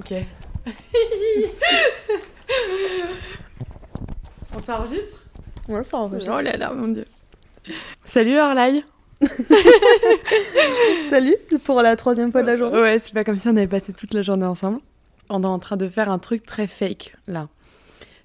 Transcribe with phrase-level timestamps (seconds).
[0.00, 0.14] Ok.
[4.56, 5.22] On t'enregistre
[5.68, 6.34] Ouais, ça enregistre.
[6.36, 7.04] Oh là là, mon dieu.
[8.04, 8.82] Salut Orlaï
[11.10, 12.80] Salut, pour la troisième fois de la journée.
[12.80, 14.80] Ouais, c'est pas comme si on avait passé toute la journée ensemble.
[15.28, 17.48] On est en train de faire un truc très fake, là.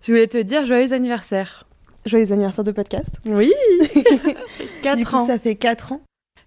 [0.02, 1.68] Je voulais te dire joyeux anniversaire.
[2.06, 3.20] Joyeux anniversaire de podcast.
[3.26, 3.52] Oui
[4.84, 5.26] 4 du coup, ans.
[5.26, 6.02] ça fait 4 ans.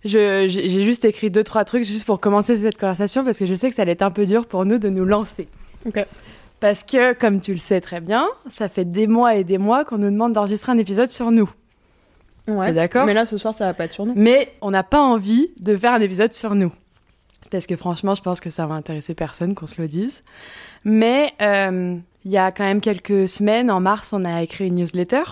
[0.05, 3.69] J'ai juste écrit deux, trois trucs juste pour commencer cette conversation parce que je sais
[3.69, 5.49] que ça allait être un peu dur pour nous de nous lancer.
[6.61, 9.85] Parce que, comme tu le sais très bien, ça fait des mois et des mois
[9.85, 11.51] qu'on nous demande d'enregistrer un épisode sur nous.
[12.49, 12.73] Ouais.
[12.73, 14.15] D'accord Mais là, ce soir, ça va pas être sur nous.
[14.17, 16.73] Mais on n'a pas envie de faire un épisode sur nous.
[17.51, 20.23] Parce que franchement, je pense que ça va intéresser personne qu'on se le dise.
[20.85, 24.75] Mais euh, il y a quand même quelques semaines, en mars, on a écrit une
[24.75, 25.23] newsletter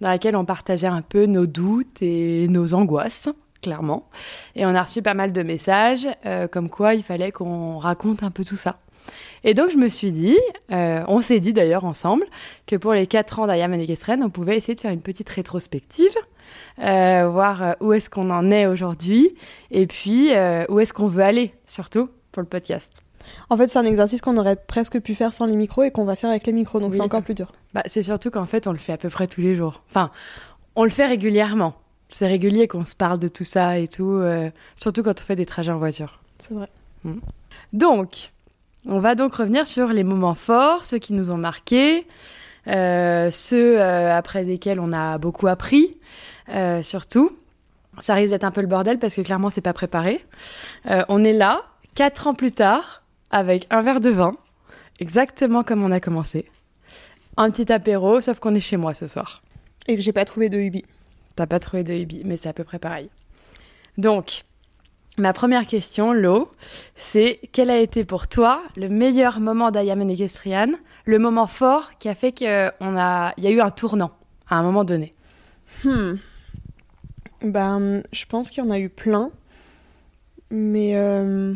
[0.00, 3.28] dans laquelle on partageait un peu nos doutes et nos angoisses,
[3.62, 4.08] clairement.
[4.56, 8.22] Et on a reçu pas mal de messages euh, comme quoi il fallait qu'on raconte
[8.22, 8.78] un peu tout ça.
[9.44, 10.36] Et donc je me suis dit,
[10.72, 12.24] euh, on s'est dit d'ailleurs ensemble,
[12.66, 16.10] que pour les 4 ans d'Ayam Equestrienne, on pouvait essayer de faire une petite rétrospective,
[16.82, 19.34] euh, voir où est-ce qu'on en est aujourd'hui,
[19.70, 20.30] et puis
[20.68, 22.92] où est-ce qu'on veut aller, surtout pour le podcast.
[23.50, 26.04] En fait, c'est un exercice qu'on aurait presque pu faire sans les micros et qu'on
[26.04, 26.96] va faire avec les micros, donc Oui.
[26.96, 27.52] c'est encore plus dur.
[27.74, 29.82] Bah, c'est surtout qu'en fait, on le fait à peu près tous les jours.
[29.88, 30.10] Enfin,
[30.76, 31.74] on le fait régulièrement.
[32.10, 35.36] C'est régulier qu'on se parle de tout ça et tout, euh, surtout quand on fait
[35.36, 36.20] des trajets en voiture.
[36.38, 36.68] C'est vrai.
[37.72, 38.32] Donc,
[38.86, 42.06] on va donc revenir sur les moments forts, ceux qui nous ont marqués,
[42.66, 45.96] euh, ceux euh, après lesquels on a beaucoup appris,
[46.82, 47.36] surtout.
[48.00, 50.24] Ça risque d'être un peu le bordel parce que clairement, c'est pas préparé.
[51.08, 51.62] On est là,
[51.94, 54.34] quatre ans plus tard, avec un verre de vin,
[55.00, 56.46] exactement comme on a commencé.
[57.36, 59.42] Un petit apéro, sauf qu'on est chez moi ce soir.
[59.86, 60.84] Et que j'ai pas trouvé de Ubi.
[61.38, 63.08] T'as pas trouvé de Ubi, mais c'est à peu près pareil.
[63.96, 64.42] Donc,
[65.18, 66.50] ma première question, Lo,
[66.96, 70.72] c'est quel a été pour toi le meilleur moment d'Ayam Equestrian,
[71.04, 74.10] le moment fort qui a fait qu'il a, il y a eu un tournant
[74.48, 75.14] à un moment donné?
[75.84, 76.14] Hmm.
[77.42, 79.30] Ben, je pense qu'il y en a eu plein.
[80.50, 80.96] Mais.
[80.96, 81.54] euh,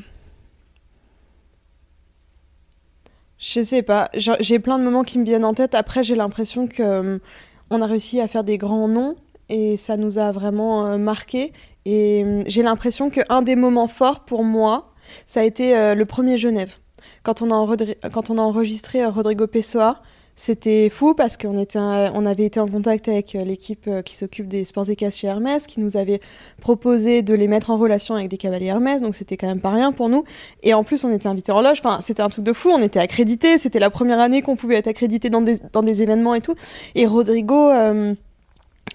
[3.40, 4.10] Je sais pas.
[4.14, 5.74] J'ai plein de moments qui me viennent en tête.
[5.74, 7.18] Après, j'ai l'impression que euh,
[7.70, 9.16] on a réussi à faire des grands noms
[9.52, 11.52] et ça nous a vraiment euh, marqué.
[11.84, 14.92] Et euh, j'ai l'impression qu'un des moments forts pour moi,
[15.26, 16.76] ça a été euh, le premier Genève.
[17.22, 20.00] Quand on a, enregistré Rodrigo Pessoa,
[20.34, 24.88] c'était fou parce qu'on on avait été en contact avec l'équipe qui s'occupe des sports
[24.88, 26.20] équestres chez Hermès, qui nous avait
[26.60, 29.70] proposé de les mettre en relation avec des cavaliers Hermès, donc c'était quand même pas
[29.70, 30.24] rien pour nous.
[30.62, 32.80] Et en plus, on était invités en loge, enfin, c'était un truc de fou, on
[32.80, 36.34] était accrédités, c'était la première année qu'on pouvait être accrédité dans des, dans des événements
[36.34, 36.54] et tout.
[36.94, 37.70] Et Rodrigo.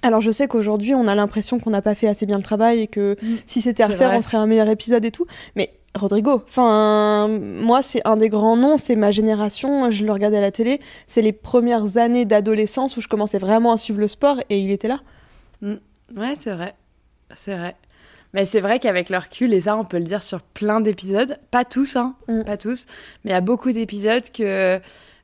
[0.01, 2.81] Alors je sais qu'aujourd'hui on a l'impression qu'on n'a pas fait assez bien le travail
[2.81, 3.15] et que
[3.45, 4.17] si c'était à refaire vrai.
[4.17, 5.25] on ferait un meilleur épisode et tout.
[5.55, 10.37] Mais Rodrigo, enfin moi c'est un des grands noms, c'est ma génération, je le regardais
[10.37, 14.07] à la télé, c'est les premières années d'adolescence où je commençais vraiment à suivre le
[14.07, 14.99] sport et il était là.
[15.61, 16.75] Ouais, c'est vrai.
[17.35, 17.75] C'est vrai.
[18.33, 21.39] Mais c'est vrai qu'avec le recul, et ça on peut le dire sur plein d'épisodes,
[21.49, 22.43] pas tous, hein, Mm.
[22.43, 22.85] pas tous,
[23.23, 24.79] mais il y a beaucoup d'épisodes que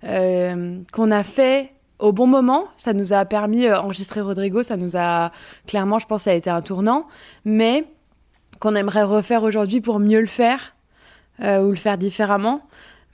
[0.05, 1.69] euh, qu'on a fait
[2.03, 2.65] au bon moment.
[2.77, 5.31] Ça nous a permis, euh, enregistrer Rodrigo, ça nous a,
[5.67, 7.07] clairement, je pense, ça a été un tournant,
[7.45, 7.85] mais
[8.59, 10.75] qu'on aimerait refaire aujourd'hui pour mieux le faire
[11.41, 12.61] euh, ou le faire différemment.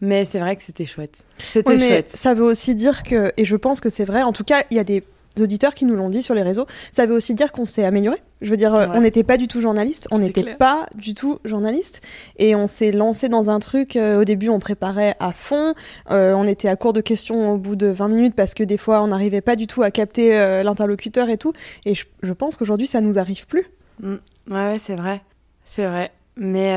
[0.01, 1.23] Mais c'est vrai que c'était chouette.
[1.45, 2.09] C'était Ouais, chouette.
[2.09, 4.77] ça veut aussi dire que, et je pense que c'est vrai, en tout cas il
[4.77, 5.03] y a des
[5.39, 8.17] auditeurs qui nous l'ont dit sur les réseaux, ça veut aussi dire qu'on s'est amélioré.
[8.41, 8.93] Je veux dire, euh, Ouais.
[8.95, 12.01] on n'était pas du tout journaliste, on n'était pas du tout journaliste,
[12.37, 13.95] et on s'est lancé dans un truc.
[13.95, 15.73] euh, au début, on préparait à fond,
[16.11, 18.77] euh, on était à court de questions au bout de 20 minutes parce que des
[18.77, 21.53] fois, on n'arrivait pas du tout à capter euh, l'interlocuteur et tout.
[21.85, 23.65] Et je, je pense qu'aujourd'hui, ça nous arrive plus.
[24.01, 24.15] Mm.
[24.49, 25.21] Ouais, ouais, c'est vrai.
[25.65, 26.11] C'est vrai.
[26.37, 26.71] Mais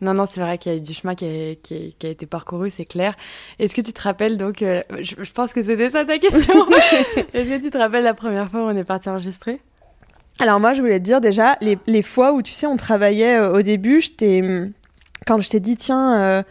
[0.00, 2.06] Non, non, c'est vrai qu'il y a eu du chemin qui a, qui a, qui
[2.06, 3.14] a été parcouru, c'est clair.
[3.58, 6.66] Est-ce que tu te rappelles donc, euh, je, je, pense que c'était ça ta question.
[7.32, 9.60] Est-ce que tu te rappelles la première fois où on est parti enregistrer?
[10.38, 13.38] Alors moi, je voulais te dire déjà les, les fois où tu sais on travaillait
[13.38, 14.68] euh, au début, je
[15.26, 16.18] quand je t'ai dit tiens.
[16.20, 16.42] Euh,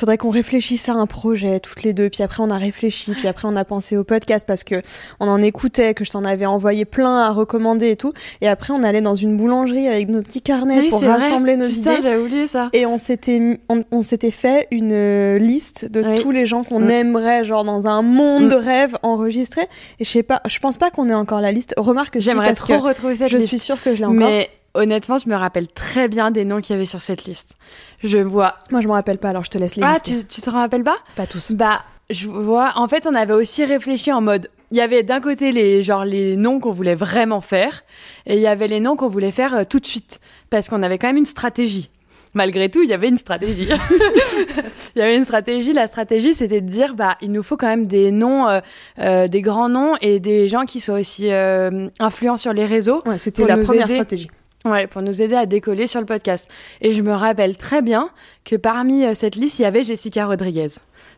[0.00, 2.08] faudrait qu'on réfléchisse à un projet toutes les deux.
[2.10, 3.12] Puis après, on a réfléchi.
[3.12, 4.76] Puis après, on a pensé au podcast parce que
[5.20, 8.12] on en écoutait, que je t'en avais envoyé plein à recommander et tout.
[8.40, 11.66] Et après, on allait dans une boulangerie avec nos petits carnets oui, pour rassembler vrai.
[11.68, 12.16] nos Putain, idées.
[12.16, 12.70] Oublié ça.
[12.72, 16.20] Et on s'était, on, on s'était fait une euh, liste de Oui.
[16.20, 16.90] tous les gens qu'on Mm.
[16.90, 18.48] aimerait, genre dans un monde Mm.
[18.48, 19.68] de rêve, enregistrer.
[19.98, 21.74] Et je sais pas, je pense pas qu'on ait encore la liste.
[21.76, 23.48] Remarque si, J'aimerais trop que retrouver cette je liste.
[23.48, 24.16] suis sûre que je l'ai encore.
[24.18, 27.56] Mais honnêtement, je me rappelle très bien des noms qu'il y avait sur cette liste.
[28.02, 28.56] Je vois.
[28.70, 30.84] Moi, je me rappelle pas, alors je te laisse les Ah, tu, tu te rappelles
[30.84, 30.98] pas?
[31.16, 31.52] Pas tous.
[31.52, 32.72] Bah, je vois.
[32.76, 34.48] En fait, on avait aussi réfléchi en mode.
[34.70, 37.82] Il y avait d'un côté les genre les noms qu'on voulait vraiment faire,
[38.26, 40.82] et il y avait les noms qu'on voulait faire euh, tout de suite, parce qu'on
[40.82, 41.90] avait quand même une stratégie.
[42.32, 43.68] Malgré tout, il y avait une stratégie.
[44.94, 45.72] il y avait une stratégie.
[45.72, 48.60] La stratégie, c'était de dire, bah, il nous faut quand même des noms, euh,
[49.00, 53.02] euh, des grands noms et des gens qui soient aussi euh, influents sur les réseaux.
[53.04, 53.94] Ouais, c'était la première aider.
[53.94, 54.30] stratégie.
[54.64, 56.48] Ouais, pour nous aider à décoller sur le podcast.
[56.82, 58.10] Et je me rappelle très bien
[58.44, 60.68] que parmi euh, cette liste, il y avait Jessica Rodriguez.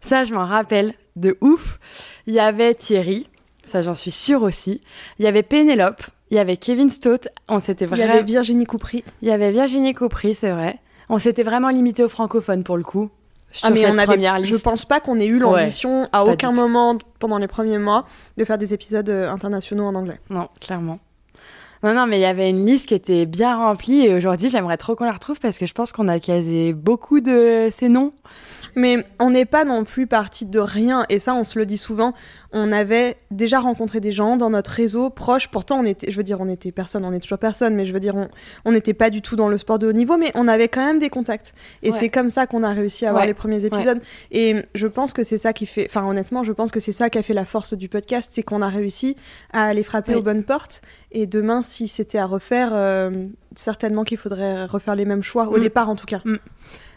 [0.00, 1.78] Ça, je m'en rappelle de ouf.
[2.26, 3.26] Il y avait Thierry,
[3.64, 4.80] ça j'en suis sûre aussi.
[5.18, 7.28] Il y avait Pénélope, il y avait Kevin Stott.
[7.48, 8.12] On s'était Il y vraiment.
[8.14, 9.02] avait Virginie Coupry.
[9.22, 10.78] Il y avait Virginie Coupry, c'est vrai.
[11.08, 13.10] On s'était vraiment limité aux francophones pour le coup.
[13.62, 14.64] Ah, mais cette on avait, première je liste.
[14.64, 18.06] pense pas qu'on ait eu l'ambition à aucun moment pendant les premiers mois
[18.38, 20.20] de faire des épisodes euh, internationaux en anglais.
[20.30, 21.00] Non, clairement.
[21.84, 24.76] Non, non, mais il y avait une liste qui était bien remplie et aujourd'hui, j'aimerais
[24.76, 28.12] trop qu'on la retrouve parce que je pense qu'on a casé beaucoup de ces noms.
[28.74, 31.76] Mais on n'est pas non plus parti de rien, et ça on se le dit
[31.76, 32.14] souvent.
[32.52, 35.48] On avait déjà rencontré des gens dans notre réseau proche.
[35.48, 37.92] Pourtant, on était, je veux dire, on était personne, on est toujours personne, mais je
[37.92, 38.14] veux dire,
[38.64, 40.84] on n'était pas du tout dans le sport de haut niveau, mais on avait quand
[40.84, 41.52] même des contacts.
[41.82, 41.96] Et Ouais.
[41.98, 43.28] c'est comme ça qu'on a réussi à avoir Ouais.
[43.28, 44.00] les premiers épisodes.
[44.30, 47.10] Et je pense que c'est ça qui fait, enfin honnêtement, je pense que c'est ça
[47.10, 49.16] qui a fait la force du podcast, c'est qu'on a réussi
[49.52, 50.18] à aller frapper Oui.
[50.20, 50.80] aux bonnes portes.
[51.10, 53.26] Et demain, si c'était à refaire, euh,
[53.56, 55.60] certainement qu'il faudrait refaire les mêmes choix au Mm.
[55.60, 56.20] départ, en tout cas.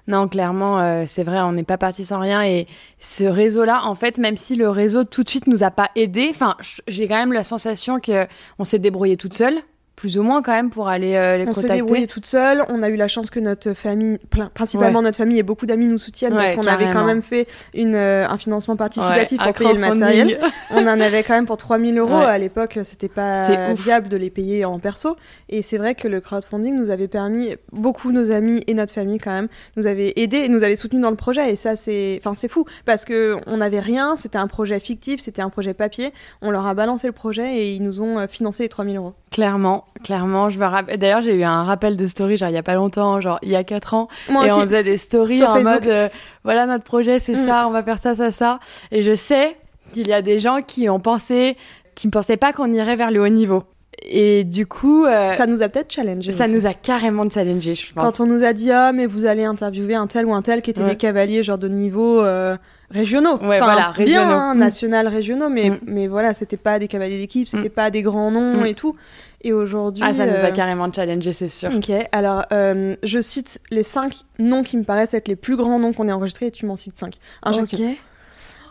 [0.07, 2.43] Non, clairement, euh, c'est vrai, on n'est pas parti sans rien.
[2.43, 2.67] Et
[2.99, 6.27] ce réseau-là, en fait, même si le réseau tout de suite nous a pas aidé,
[6.29, 8.27] enfin, j- j'ai quand même la sensation que
[8.59, 9.55] on s'est débrouillé toute seule,
[9.95, 11.81] plus ou moins quand même, pour aller euh, les On s'est contacter.
[11.81, 12.65] débrouillé toute seule.
[12.69, 14.17] On a eu la chance que notre famille,
[14.53, 15.05] principalement Ouais.
[15.05, 18.27] notre famille et beaucoup d'amis nous soutiennent parce qu'on avait quand même fait une, euh,
[18.27, 20.39] un financement participatif Ouais, pour payer le matériel.
[20.71, 22.13] on en avait quand même pour 3000 euros.
[22.13, 25.15] À l'époque, c'était pas viable de les payer en perso.
[25.49, 29.19] Et c'est vrai que le crowdfunding nous avait permis, beaucoup nos amis et notre famille
[29.19, 31.51] quand même, nous avaient aidés et nous avaient soutenus dans le projet.
[31.51, 34.17] Et ça, c'est, enfin, c'est fou parce que on n'avait rien.
[34.17, 36.11] C'était un projet fictif, c'était un projet papier.
[36.41, 39.13] On leur a balancé le projet et ils nous ont euh, financé les 3000 euros.
[39.31, 40.97] Clairement, clairement, je me rappelle.
[40.99, 43.49] D'ailleurs, j'ai eu un rappel de story, genre il y a pas longtemps, genre il
[43.49, 44.59] y a 4 ans, Moi et aussi.
[44.59, 45.73] on faisait des stories Sur en Facebook.
[45.73, 46.09] mode, euh,
[46.43, 47.45] voilà notre projet, c'est Mm.
[47.47, 48.59] ça, on va faire ça, ça, ça.
[48.91, 49.55] Et je sais
[49.91, 51.57] qu'il y a des gens qui ont pensé,
[51.95, 53.63] qui ne pensaient pas qu'on irait vers le haut niveau.
[54.07, 56.31] Et du coup, euh, Ça nous a peut-être challengé.
[56.31, 56.53] ça aussi.
[56.53, 58.17] nous a carrément challengé, je pense.
[58.17, 60.61] Quand on nous a dit ah mais vous allez interviewer un tel ou un tel
[60.61, 60.83] qui Ouais.
[60.89, 62.57] des cavaliers genre de niveau euh,
[62.91, 64.27] régionaux, Ouais, voilà, régionaux.
[64.27, 64.59] bien hein, Mm.
[64.59, 65.79] national régionaux, mais Mm.
[65.87, 68.65] mais voilà c'était pas des cavaliers d'équipe, c'était pas des grands noms Mm.
[68.67, 68.95] et tout.
[69.41, 71.69] Et aujourd'hui, Ah, ça nous a euh, carrément challengé, c'est sûr.
[71.75, 75.77] Ok, alors euh, je cite les cinq noms qui me paraissent être les plus grands
[75.79, 77.15] noms qu'on ait enregistrés et tu m'en cites cinq.
[77.43, 77.77] Un chacun.
[77.77, 77.97] Ok.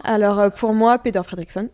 [0.04, 1.68] Alors euh, pour moi, Peter Fredrickson.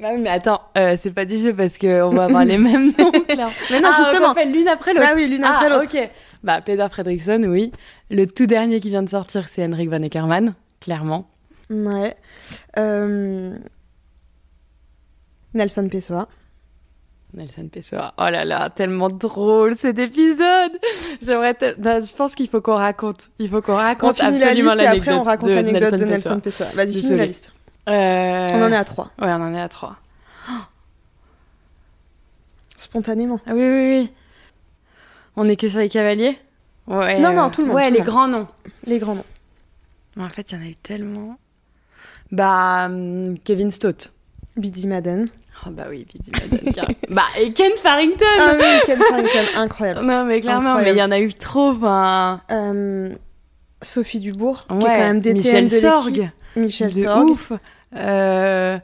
[0.00, 2.92] Bah oui, mais attends, euh, c'est pas du jeu parce qu'on va avoir les mêmes
[2.98, 3.52] noms, clairement.
[3.70, 4.30] Mais non, Ah, justement.
[4.30, 5.06] On fait l'une après l'autre.
[5.08, 5.94] Bah oui, l'une Ah, après l'autre.
[5.94, 6.10] ok.
[6.42, 7.70] Bah, Peter Fredrickson, oui.
[8.10, 11.26] Le tout dernier qui vient de sortir, c'est Henrik Van Eckerman, clairement.
[11.70, 12.16] Ouais.
[12.78, 13.56] Euh,
[15.54, 16.28] Nelson Pessoa.
[17.32, 18.12] Nelson Pessoa.
[18.18, 20.72] Oh là là, tellement drôle cet épisode.
[21.22, 21.54] J'aimerais.
[21.54, 23.30] te- bah, Je pense qu'il faut qu'on raconte.
[23.38, 26.04] Il faut qu'on On raconte la absolument liste et après on raconte de l'anecdote de
[26.06, 26.06] Pessoa.
[26.06, 26.68] Nelson Pessoa.
[26.74, 27.52] Vas-y, finis la liste.
[27.88, 29.10] Euh, On en est à trois.
[29.20, 29.96] Ouais, on en est à trois.
[32.76, 33.40] Spontanément.
[33.46, 34.12] Ah oui, oui, oui.
[35.36, 36.38] On est que sur les cavaliers?
[36.86, 37.20] Ouais.
[37.20, 38.48] Non, non, euh, tout le monde, Ouais, les grands noms.
[38.84, 39.24] Les grands noms.
[40.18, 41.38] En fait, il y en a eu tellement.
[42.32, 44.12] Bah, hum, Kevin Stott.
[44.56, 45.28] Biddy Madden.
[45.66, 46.94] Oh bah oui, Biddy Madden, carrément.
[47.10, 50.00] bah, et Ken Farrington Ah oui, Ken Farrington, incroyable.
[50.00, 50.96] Non, mais clairement, Incroyable.
[50.96, 51.74] mais il y en a eu trop.
[52.50, 53.14] Euh,
[53.82, 55.74] Sophie Dubourg, qui est Ouais, quand même DTN Michel de.
[55.76, 56.30] Sorg.
[56.56, 57.30] Michel de Sorg.
[57.30, 57.52] ouf.
[57.96, 58.78] Euh...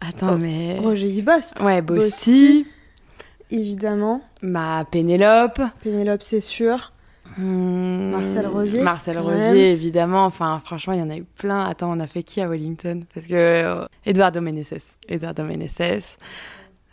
[0.00, 0.78] Attends, Oh, mais...
[0.78, 1.60] Roger Ibost.
[1.60, 2.66] Ouais, Bosti.
[3.50, 4.22] Évidemment.
[4.42, 5.60] Bah, Pénélope.
[5.82, 6.92] Pénélope, c'est sûr.
[7.38, 8.82] Hmm, Marcel Rosier.
[8.82, 9.56] Marcel Rosier, même.
[9.56, 10.24] évidemment.
[10.24, 11.64] Enfin, franchement, il y en a eu plein.
[11.64, 13.02] Attends, on a fait qui à Wellington?
[13.14, 14.98] Parce que euh, Eduardo Meneses.
[15.08, 16.18] Eduardo Meneses.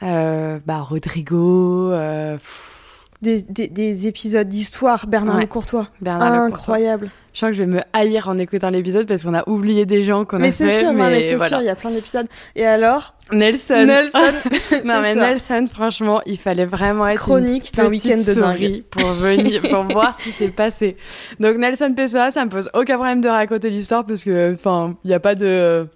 [0.04, 1.92] Euh, bah, Rodrigo.
[1.92, 2.77] euh, pff,
[3.22, 5.08] des, des, des épisodes d'histoire.
[5.08, 5.42] Bernard Ouais.
[5.42, 5.88] Le Courtois.
[6.02, 6.76] Bernard Le Courtois.
[6.76, 7.10] Incroyable.
[7.34, 10.04] Je sens que je vais me haïr en écoutant l'épisode parce qu'on a oublié des
[10.04, 10.80] gens qu'on a Mais c'est fait.
[10.80, 11.50] sûr, mais mais c'est voilà.
[11.58, 12.28] sûr, il y a plein d'épisodes.
[12.56, 13.86] Et alors Nelson.
[13.86, 14.34] Nelson.
[14.86, 15.14] non mais.
[15.16, 18.84] Nelson, franchement, il fallait vraiment être Chronique d'un week-end de dingue.
[18.90, 20.98] pour venir, pour voir ce qui s'est passé.
[21.40, 25.12] Donc Nelson Pessoa, ça me pose aucun problème de raconter l'histoire parce que, enfin, il
[25.12, 25.88] y a pas de,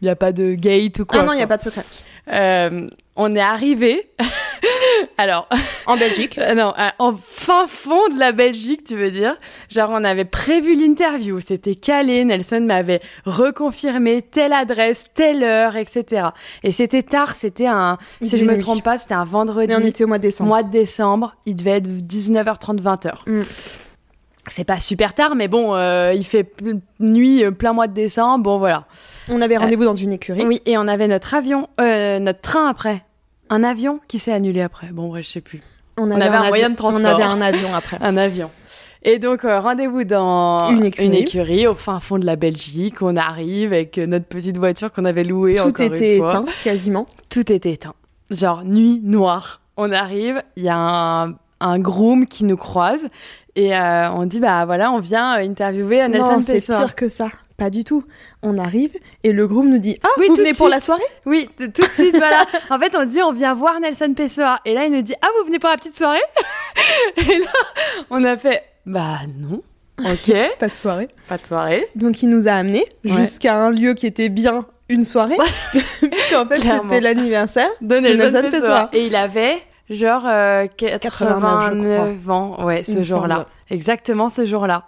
[0.00, 1.20] il y a pas de gate ou quoi.
[1.20, 1.82] Ah non, il n'y a pas de secret.
[2.32, 4.08] Euh, on est arrivé.
[5.18, 5.48] Alors,
[5.86, 6.38] En Belgique.
[6.38, 9.36] euh, non, euh, en fin fond de la Belgique, tu veux dire.
[9.68, 12.24] Genre, on avait prévu l'interview, c'était calé.
[12.24, 16.28] Nelson m'avait reconfirmé telle adresse, telle heure, etc.
[16.62, 18.58] Et c'était tard, c'était un, Il si je me nuit.
[18.58, 19.72] trompe pas, c'était un vendredi.
[19.72, 20.48] Et on était au mois de décembre.
[20.48, 23.12] Mois de décembre, il devait être 19h30, 20h.
[23.26, 23.42] Mm.
[24.48, 26.52] C'est pas super tard, mais bon, euh, il fait
[26.98, 28.42] nuit euh, plein mois de décembre.
[28.42, 28.86] Bon, voilà.
[29.30, 30.44] On avait rendez-vous dans une écurie.
[30.44, 33.04] Oui, et on avait notre avion, euh, notre train après.
[33.54, 34.86] Un avion qui s'est annulé après.
[34.92, 35.60] Bon, ouais, je sais plus.
[35.98, 37.02] On avait un avion- moyen de transport.
[37.02, 37.98] On avait un avion après.
[38.00, 38.50] Un avion.
[39.02, 41.16] Et donc, euh, rendez-vous dans Une écurie.
[41.18, 43.02] écurie au fin fond de la Belgique.
[43.02, 46.30] On arrive avec euh, notre petite voiture qu'on avait louée Tout encore une était fois.
[46.30, 47.06] éteint, quasiment.
[47.28, 47.94] Tout était éteint.
[48.30, 49.60] Genre, nuit noire.
[49.76, 53.06] On arrive, il y a un, un groom qui nous croise.
[53.54, 57.08] Et euh, on dit, bah voilà, on vient euh, interviewer Nelson non, c'est pire que
[57.08, 57.28] ça.
[57.58, 58.02] Pas du tout.
[58.42, 58.92] On arrive
[59.22, 61.02] et le groom nous dit Ah, Oui, vous venez pour la soirée?
[61.26, 62.46] Oui, tout de suite, voilà.
[62.70, 64.60] En fait, on dit, on vient voir Nelson Pessoa.
[64.64, 66.18] Et là, il nous dit, ah, vous venez pour la petite soirée?
[67.18, 67.46] Et là,
[68.10, 69.62] on a fait, bah non.
[70.00, 71.08] Ok, Pas de soirée.
[71.28, 71.86] pas de soirée.
[71.94, 73.12] Donc il nous a amenés Ouais.
[73.18, 75.36] jusqu'à un lieu qui était bien une soirée.
[75.76, 78.50] en fait, c'était l'anniversaire De de Nelson Nelson Pessoa.
[78.50, 78.88] Pessoa.
[78.94, 83.46] Et il avait, genre, euh, 89 ans, ouais, ce jour-là.
[83.70, 84.84] Exactement ce jour-là.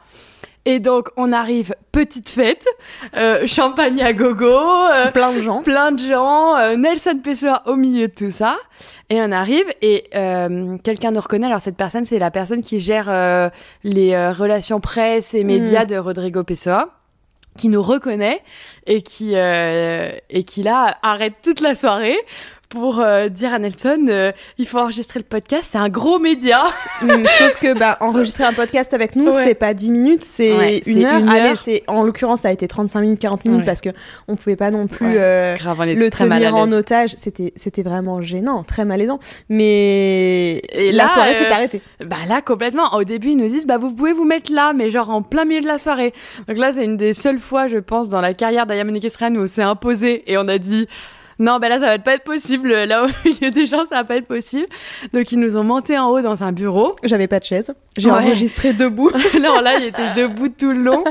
[0.66, 2.64] Et donc, on arrive, petite fête,
[3.16, 5.62] euh, champagne à gogo, euh, Plein de gens.
[5.62, 8.56] plein de gens, euh, Nelson Pessoa au milieu de tout ça.
[9.10, 11.48] Et on arrive et euh, quelqu'un nous reconnaît.
[11.48, 13.50] Alors cette personne, c'est la personne qui gère euh,
[13.82, 16.88] les euh, relations presse et médias de Rodrigo Pessoa
[17.58, 18.40] qui nous reconnaît
[18.86, 22.16] et qui euh, et qui là arrête toute la soirée
[22.74, 26.62] pour euh, dire à Nelson euh, il faut enregistrer le podcast c'est un gros média
[27.02, 29.44] Mm, Sauf que bah, enregistrer un podcast avec nous, Ouais.
[29.44, 31.20] c'est pas 10 minutes, c'est Ouais, une heure.
[31.20, 31.58] une Allez, heure.
[31.62, 33.64] c'est en l'occurrence, ça a été 35 minutes, 40 minutes Ouais.
[33.66, 33.90] parce que
[34.28, 37.14] on pouvait pas non plus Ouais, euh, grave on était le tenir en otage.
[37.18, 39.18] C'était c'était vraiment gênant, très malaisant.
[39.48, 41.82] Mais Et la là, soirée euh, s'est arrêtée.
[42.08, 42.94] Bah là complètement.
[42.94, 45.44] Au début ils nous disent bah vous pouvez vous mettre là mais genre en plein
[45.44, 46.12] milieu de la soirée.
[46.48, 49.42] Donc là c'est une des seules fois je pense dans la carrière d'Ayamane Kesran où
[49.42, 50.86] on s'est imposé et on a dit
[51.38, 54.04] non bah là ça va pas être possible là au milieu des gens ça va
[54.04, 54.66] pas être possible.
[55.12, 56.94] Donc ils nous ont monté en haut dans un bureau.
[57.02, 57.74] J'avais pas de chaise.
[57.96, 58.16] J'ai Ouais.
[58.18, 59.10] enregistré debout.
[59.42, 61.04] non là il était debout tout le long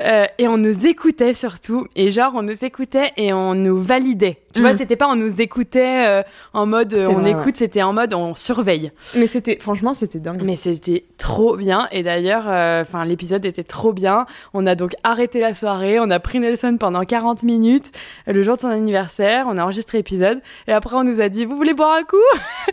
[0.00, 4.38] Euh, et on nous écoutait surtout et genre on nous écoutait et on nous validait.
[4.54, 4.76] Tu vois Mm.
[4.78, 8.14] c'était pas on nous écoutait euh, en mode euh, on vrai, écoute c'était en mode
[8.14, 8.92] on surveille.
[9.16, 10.42] Mais c'était franchement, c'était dingue.
[10.44, 14.26] Mais c'était trop bien et d'ailleurs, euh, enfin l'épisode était trop bien.
[14.52, 17.90] On a donc arrêté la soirée, on a pris Nelson pendant 40 minutes
[18.26, 20.40] le jour de son anniversaire, on a enregistré l'épisode.
[20.66, 22.16] Et après on nous a dit vous voulez boire un coup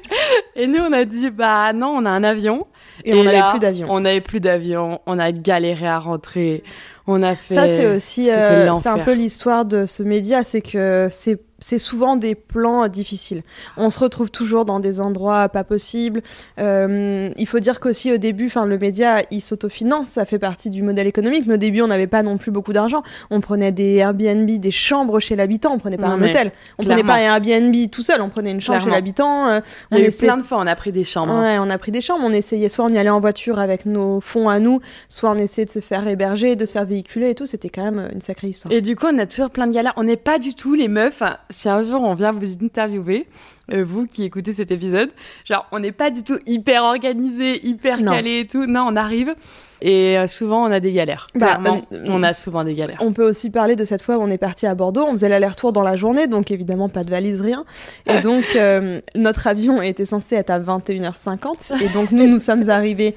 [0.55, 2.67] Et nous on a dit bah non on a un avion.
[3.03, 3.87] Et on n'avait plus d'avion.
[3.89, 6.63] On n'avait plus d'avion, on a galéré à rentrer,
[7.11, 7.53] on a fait.
[7.53, 11.77] Ça, c'est aussi, euh, c'est un peu l'histoire de ce média, c'est que c'est c'est
[11.77, 13.43] souvent des plans difficiles.
[13.77, 16.23] On se retrouve toujours dans des endroits pas possibles.
[16.59, 20.69] Euh, il faut dire qu'aussi au début, enfin le média, il s'autofinance, ça fait partie
[20.71, 21.45] du modèle économique.
[21.47, 23.03] Mais au début, on n'avait pas non plus beaucoup d'argent.
[23.29, 25.73] On prenait des Airbnb, des chambres chez l'habitant.
[25.73, 26.51] On prenait pas Non, un hôtel.
[26.79, 27.03] On clairement.
[27.03, 28.21] prenait pas un Airbnb tout seul.
[28.21, 28.93] On prenait une chambre Clairement.
[28.93, 29.47] chez l'habitant.
[29.49, 29.59] euh,
[29.91, 31.31] on a essaie- plein de fois on a pris des chambres.
[31.33, 31.41] hein.
[31.43, 32.23] Ouais, on a pris des chambres.
[32.25, 35.37] On essayait soit on y allait en voiture avec nos fonds à nous, soit on
[35.37, 37.45] essayait de se faire héberger, de se faire véhiculer et tout.
[37.45, 38.73] C'était quand même une sacrée histoire.
[38.73, 39.93] Et du coup, on a toujours plein de galères.
[39.97, 41.23] On n'est pas du tout les meufs.
[41.49, 43.27] Si un jour on vient vous interviewer,
[43.73, 45.09] euh, vous qui écoutez cet épisode,
[45.45, 48.65] genre, on n'est pas du tout hyper organisé, hyper calé et tout.
[48.65, 49.35] Non, on arrive.
[49.81, 51.27] Et euh, donc on a des galères.
[51.33, 52.97] Bah, euh, on a souvent des galères.
[53.01, 55.05] On peut aussi parler de cette fois où on est parti à Bordeaux.
[55.07, 57.65] On faisait l'aller-retour dans la journée, donc évidemment pas de valise, rien.
[58.05, 61.83] Et donc euh, notre avion était censé être à 21h50.
[61.83, 63.15] Et donc nous, nous sommes arrivés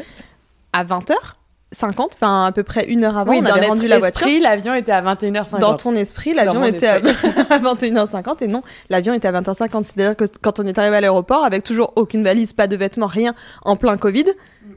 [0.72, 0.84] à
[1.74, 3.32] 20h50, enfin à peu près une heure avant.
[3.32, 4.26] oui, on avait rendu la voiture.
[4.26, 5.58] esprit, l'avion était à 21h50.
[5.58, 6.94] Dans ton esprit, l'avion était à,
[7.50, 9.84] à 21h50 et non, l'avion était à 20h50.
[9.84, 13.06] C'est-à-dire que quand on est arrivé à l'aéroport, avec toujours aucune valise, pas de vêtements,
[13.06, 14.26] rien, en plein Covid,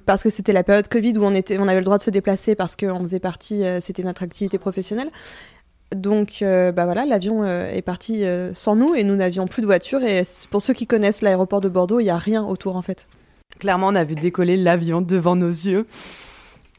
[0.05, 2.09] parce que c'était la période Covid où on, était, on avait le droit de se
[2.09, 5.09] déplacer parce qu'on faisait partie, euh, c'était notre activité professionnelle.
[5.95, 8.23] Donc, euh, bah voilà, l'avion euh, est parti
[8.53, 10.03] sans nous et nous n'avions plus de voiture.
[10.03, 13.07] Et pour ceux qui connaissent l'aéroport de Bordeaux, il n'y a rien autour en fait.
[13.59, 15.85] Clairement, on a vu décoller l'avion devant nos yeux.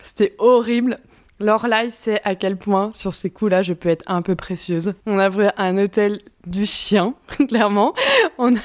[0.03, 0.99] C'était horrible.
[1.41, 4.95] Lorelai sait à quel point, sur ces coups-là, je peux être un peu précieuse.
[5.07, 7.15] On a pris un hôtel du chien,
[7.49, 7.95] clairement.
[8.39, 8.59] On a,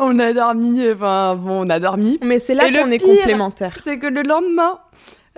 [0.00, 2.18] on a dormi, enfin, bon, on a dormi.
[2.22, 3.78] Mais c'est là qu'on est complémentaires.
[3.84, 4.80] C'est que le lendemain,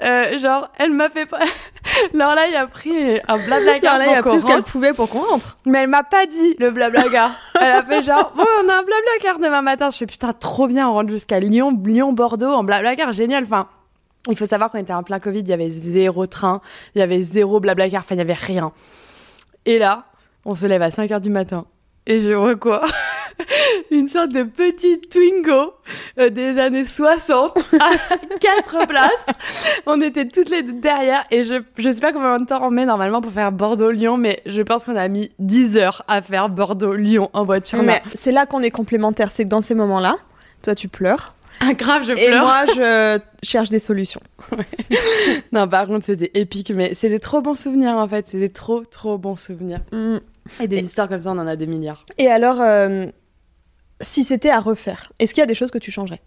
[0.03, 1.41] euh, genre, elle m'a fait pas.
[2.15, 5.59] Lorelai a pris un blablacar Lorelai a pris ce qu'elle pouvait pour qu'on rentre.
[5.67, 7.33] Mais elle m'a pas dit le blablacar.
[7.61, 9.91] elle a fait genre, bon, on a un blablacar demain matin.
[9.91, 13.45] Je fais putain, trop bien, on rentre jusqu'à Lyon, Lyon-Bordeaux en blablacar, génial.
[13.45, 13.69] Enfin,
[14.29, 16.61] il faut savoir qu'on était en plein Covid, il y avait zéro train,
[16.95, 18.73] il y avait zéro blablacar, enfin, il y avait rien.
[19.67, 20.05] Et là,
[20.45, 21.67] on se lève à 5 h du matin.
[22.07, 22.83] Et je vois quoi
[23.91, 25.75] Une sorte de petite Twingo
[26.19, 27.91] euh, des années 60 à
[28.41, 29.27] 4 places.
[29.87, 32.71] On était toutes les deux derrière et je, je sais pas combien de temps on
[32.71, 36.49] met normalement pour faire Bordeaux-Lyon, mais je pense qu'on a mis 10 heures à faire
[36.49, 37.83] Bordeaux-Lyon en voiture.
[37.83, 39.31] Mais c'est là qu'on est complémentaires.
[39.31, 40.17] C'est que dans ces moments-là,
[40.63, 41.35] toi, tu pleures.
[41.63, 42.43] Ah, grave, je Et pleure.
[42.43, 44.21] moi, je cherche des solutions.
[45.53, 48.27] Non, par contre, c'était épique, mais c'est des trop bons souvenirs en fait.
[48.29, 49.81] C'est des trop, trop bons souvenirs.
[49.93, 50.17] Mm.
[50.61, 52.05] Et des histoires comme ça, on en a des milliards.
[52.19, 53.05] Et alors, euh,
[54.01, 56.21] si c'était à refaire, est-ce qu'il y a des choses que tu changerais?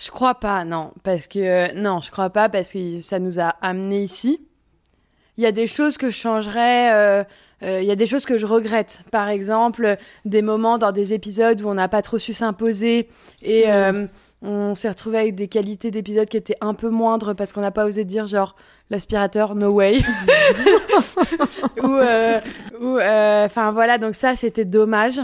[0.00, 0.92] Je crois pas, non.
[1.02, 4.40] Parce que, non, je crois pas parce que ça nous a amenés ici.
[5.36, 6.92] Il y a des choses que je changerais.
[6.94, 7.24] euh,
[7.64, 9.02] euh, Il y a des choses que je regrette.
[9.10, 13.08] Par exemple, des moments dans des épisodes où on n'a pas trop su s'imposer
[13.42, 14.06] et euh,
[14.44, 17.70] on s'est retrouvé avec des qualités d'épisodes qui étaient un peu moindres parce qu'on n'a
[17.70, 18.54] pas osé dire genre
[18.90, 19.98] l'aspirateur, no way.
[21.82, 22.38] ou, euh,
[22.80, 25.20] euh, enfin voilà, donc ça c'était dommage.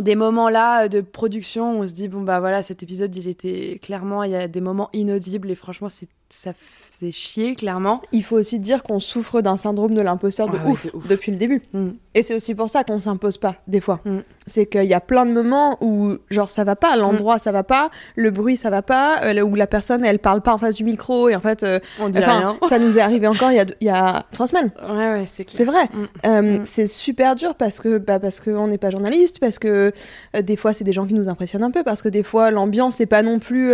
[0.00, 3.80] Des moments là de production, on se dit bon bah voilà cet épisode il était
[3.82, 6.52] clairement il y a des moments inaudibles et franchement c'est ça
[6.98, 8.00] faisait chier clairement.
[8.12, 11.06] Il faut aussi dire qu'on souffre d'un syndrome de l'imposteur de, Ah ouf de ouf.
[11.06, 11.62] depuis le début.
[11.72, 11.88] Mm.
[12.14, 14.00] Et c'est aussi pour ça qu'on s'impose pas, des fois.
[14.04, 14.18] Mm.
[14.46, 17.62] C'est qu'il y a plein de moments où, genre, ça va pas, l'endroit ça va
[17.62, 20.74] pas, le bruit ça va pas, euh, où la personne elle parle pas en face
[20.74, 22.58] du micro et en fait, euh, On dit enfin, rien.
[22.62, 24.70] ça nous est arrivé encore il y a, il y a trois semaines.
[24.88, 25.48] Ouais ouais c'est.
[25.48, 25.84] C'est vrai.
[25.92, 26.04] Mm.
[26.26, 26.60] Euh, Mm.
[26.64, 29.92] C'est super dur parce que bah, parce qu'on n'est pas journaliste, parce que
[30.40, 32.98] des fois c'est des gens qui nous impressionnent un peu, parce que des fois l'ambiance
[33.00, 33.72] n'est pas non plus.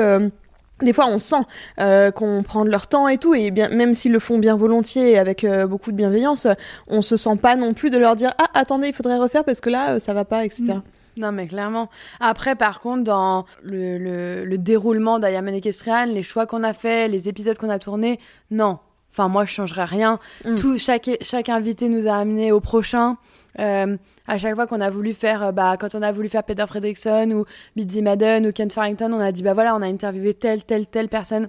[0.82, 1.42] Des fois, on sent
[1.80, 4.56] euh, qu'on prend de leur temps et tout, et bien, même s'ils le font bien
[4.56, 6.48] volontiers et avec euh, beaucoup de bienveillance,
[6.88, 9.60] on se sent pas non plus de leur dire ah attendez il faudrait refaire parce
[9.60, 10.78] que là euh, ça va pas etc.
[11.16, 11.90] Non, mais clairement.
[12.18, 17.06] Après, par contre, dans le, le, le déroulement d'Ayam Equestrian, les choix qu'on a fait,
[17.06, 18.18] les épisodes qu'on a tournés,
[18.50, 18.80] non.
[19.12, 20.18] Enfin, moi, je changerais rien.
[20.44, 20.56] Mm.
[20.56, 23.16] Tout, chaque, chaque invité nous a amené au prochain.
[23.60, 26.42] Euh, à chaque fois qu'on a voulu faire, euh, bah, quand on a voulu faire
[26.42, 27.44] Peter Fredrickson ou
[27.76, 30.86] Bitsy Madden ou Ken Farrington, on a dit, bah voilà, on a interviewé telle, telle,
[30.86, 31.48] telle personne.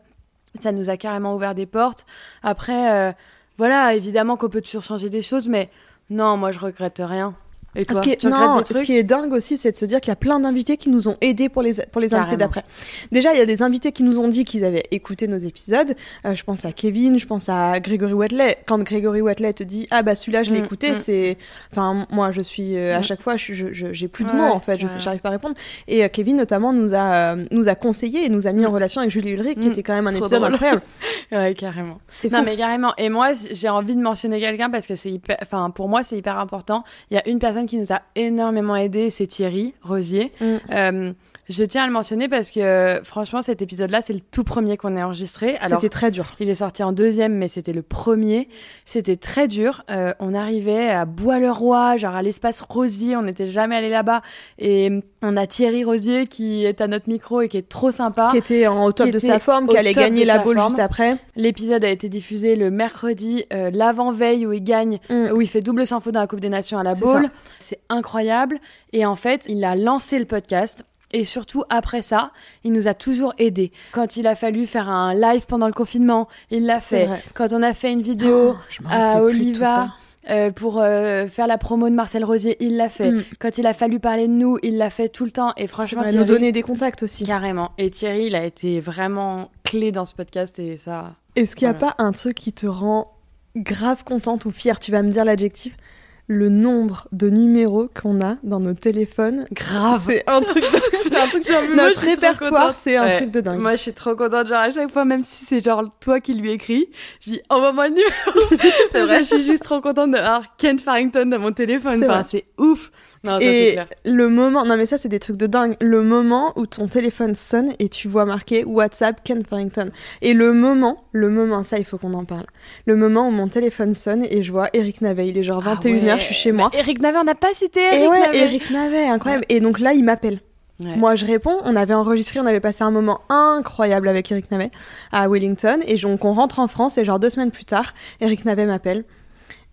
[0.60, 2.06] Ça nous a carrément ouvert des portes.
[2.44, 3.12] Après, euh,
[3.58, 5.70] voilà, évidemment qu'on peut toujours changer des choses, mais
[6.10, 7.36] non, moi, je regrette rien.
[7.76, 10.10] Et toi, Ce qui, est, non, ce qui dingue aussi, c'est de se dire qu'il
[10.10, 12.64] y a plein d'invités qui nous ont aidés pour les, pour les invités d'après.
[13.12, 15.94] Déjà, il y a des invités qui nous ont dit qu'ils avaient écouté nos épisodes.
[16.26, 18.58] Euh, je pense à Kevin, je pense à Grégory Watley.
[18.66, 20.96] Quand Grégory Watley te dit Ah bah celui-là, je l'ai Mm, écouté, mm.
[20.96, 21.38] c'est.
[21.72, 22.78] Enfin, moi, je suis.
[22.78, 23.04] euh, à Mm.
[23.04, 25.30] chaque fois, je, je- je- j'ai plus de Ouais, mots en fait, je j'arrive pas
[25.30, 25.56] à répondre.
[25.88, 29.02] Et euh, Kevin, notamment, nous a, nous a conseillé et nous a mis en relation
[29.02, 30.54] avec Julie Ulrich, qui était quand même un Trop épisode drôle.
[30.54, 30.82] incroyable.
[31.32, 32.00] Ouais, carrément.
[32.12, 32.46] C'est Non, fou.
[32.46, 32.94] mais carrément.
[32.98, 36.16] Et moi, j'ai envie de mentionner quelqu'un parce que c'est hyper, enfin, pour moi, c'est
[36.18, 36.84] hyper important.
[37.10, 40.32] Il y a une personne qui nous a énormément aidé, c'est Thierry Rosier.
[40.42, 41.14] Mm.
[41.50, 44.78] Euh, je tiens à le mentionner parce que, franchement, cet épisode-là, c'est le tout premier
[44.78, 45.58] qu'on a enregistré.
[45.68, 46.26] C'était très dur.
[46.40, 48.50] il est sorti en deuxième, mais c'était le premier.
[48.86, 49.84] C'était très dur.
[49.92, 53.16] Euh, on arrivait à Bois-le-Roi, genre à l'espace Rosier.
[53.16, 54.22] On n'était jamais allé là-bas.
[54.60, 58.28] Et on a Thierry Rosier qui est à notre micro et qui est trop sympa.
[58.32, 60.60] Qui était en, au top de sa forme, qui allait gagner la forme.
[60.60, 61.18] juste après.
[61.36, 65.32] L'épisode a été diffusé le mercredi, euh, l'avant-veille où il gagne, Mm.
[65.34, 67.30] où il fait double sans faute dans la Coupe des Nations à la boule.
[67.60, 68.60] C'est incroyable.
[68.94, 70.84] Et en fait, il a lancé le podcast.
[71.16, 72.32] Et surtout, après ça,
[72.66, 73.72] il nous a toujours aidés.
[73.94, 77.06] Quand il a fallu faire un live pendant le confinement, il l'a fait.
[77.06, 77.24] vrai.
[77.34, 79.94] Quand on a fait une vidéo Oh, à de tout Oliva
[80.30, 83.12] euh, pour euh, faire la promo de Marcel Rosier, il l'a fait.
[83.12, 83.24] Mm.
[83.40, 85.54] Quand il a fallu parler de nous, il l'a fait tout le temps.
[85.56, 87.24] Et franchement, vrai, Thierry, nous donner des contacts aussi.
[87.24, 87.72] carrément.
[87.78, 91.14] Et Thierry, il a été vraiment clé dans ce podcast et ça.
[91.38, 91.94] Est-ce qu'il n'y a Voilà.
[91.96, 93.14] pas un truc qui te rend
[93.56, 94.80] grave contente ou fière?
[94.82, 95.78] Tu vas me dire l'adjectif.
[96.28, 99.46] Le nombre de numéros qu'on a dans nos téléphones.
[99.52, 100.02] Grave.
[100.08, 100.68] C'est un truc de...
[101.10, 103.12] c'est un truc Genre, mais moi, Notre répertoire, c'est un Ouais.
[103.14, 103.60] truc de dingue.
[103.60, 104.48] Moi, je suis trop contente.
[104.48, 106.90] Genre, à chaque fois, même si c'est genre toi qui lui écris,
[107.22, 108.72] je dis envoie-moi le numéro.
[108.90, 109.20] C'est vrai.
[109.20, 112.00] Je suis juste trop contente d'avoir Ken Farrington dans mon téléphone.
[112.00, 112.92] C'est Enfin, c'est ouf.
[113.24, 113.86] Non, ça, c'est Et clair.
[114.06, 115.76] le moment, non mais ça c'est des trucs de dingue.
[115.82, 119.90] Le moment où ton téléphone sonne et tu vois marqué WhatsApp Ken Farrington.
[120.22, 122.46] Et le moment, le moment, ça il faut qu'on en parle.
[122.86, 126.08] Le moment où mon téléphone sonne et je vois Eric Navet, il est genre 21h,
[126.08, 126.15] Ah ouais.
[126.20, 126.70] Je suis chez moi.
[126.74, 128.38] Eric Navet, on n'a pas cité Eric Et ouais, Navet.
[128.38, 129.46] Eric incroyable.
[129.50, 130.40] Et donc là il m'appelle.
[130.80, 130.96] Ouais.
[130.98, 131.58] Moi, je réponds.
[131.64, 134.72] On avait enregistré, on avait passé un moment incroyable avec Eric Navet
[135.12, 135.80] à Wellington.
[135.88, 139.06] Et donc, on rentre en France et genre deux semaines plus tard, Eric Navet m'appelle.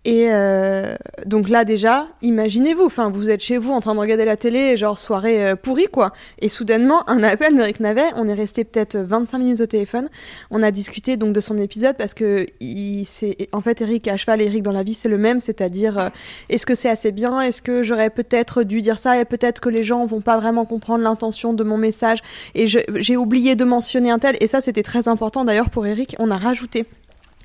[0.05, 4.25] Et euh, donc là déjà, imaginez-vous, enfin vous êtes chez vous en train de regarder
[4.25, 6.11] la télé, genre soirée euh, pourrie quoi.
[6.39, 10.09] Et soudainement, un appel d'Eric Navet, on est resté peut-être 25 minutes au téléphone.
[10.51, 14.17] On a discuté donc de son épisode parce que il, c'est en fait Eric à
[14.17, 16.09] cheval Eric dans la vie c'est le même, c'est-à-dire euh,
[16.49, 19.17] est-ce que c'est assez bien, est-ce que j'aurais peut-être dû dire ça?
[19.21, 22.19] Et peut-être que les gens vont pas vraiment comprendre l'intention de mon message.
[22.55, 24.35] Et j'ai oublié de mentionner un tel.
[24.41, 26.85] Et ça c'était très important d'ailleurs pour Eric, on a rajouté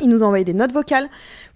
[0.03, 1.09] il nous a envoyé des notes vocales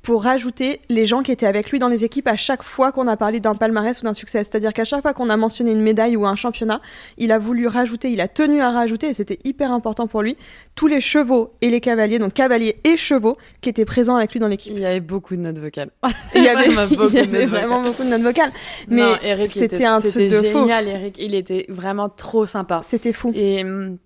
[0.03, 3.07] pour rajouter les gens qui étaient avec lui dans les équipes à chaque fois qu'on
[3.07, 4.39] a parlé d'un palmarès ou d'un succès.
[4.39, 6.81] C'est-à-dire qu'à chaque fois qu'on a mentionné une médaille ou un championnat,
[7.19, 10.37] il a voulu rajouter, il a tenu à rajouter, et c'était hyper important pour lui,
[10.75, 14.41] tous les chevaux et les cavaliers, donc cavaliers et chevaux, qui étaient présents avec lui
[14.41, 14.73] dans l'équipe.
[14.75, 15.91] Il y avait beaucoup de notes vocales.
[16.35, 18.51] Il y avait, il y avait vraiment beaucoup de notes vocales.
[18.89, 21.19] Mais c'était un truc de génial, Eric.
[21.19, 22.81] Il était vraiment trop sympa.
[22.83, 23.33] C'était fou.
[23.35, 23.99] Et hum,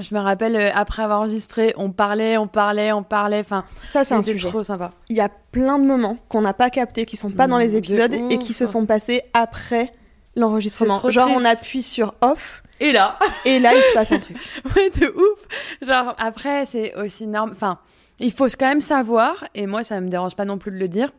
[0.00, 3.40] je me rappelle, euh, après avoir enregistré, on parlait, on parlait, on parlait.
[3.40, 4.48] Enfin, ça, c'est un sujet.
[4.48, 4.90] trop sympa.
[5.10, 7.76] Il y a plein de moments qu'on n'a pas captés, qui sont pas dans les
[7.76, 9.92] épisodes et qui se sont passés après
[10.34, 10.98] l'enregistrement.
[11.10, 12.62] Genre, on appuie sur off.
[12.80, 14.36] Et là Et là, il se passe un truc.
[14.76, 15.46] ouais, de ouf.
[15.82, 17.54] Genre, après, c'est aussi normal.
[17.54, 17.78] Enfin,
[18.18, 20.88] il faut quand même savoir, et moi, ça me dérange pas non plus de le
[20.88, 21.10] dire,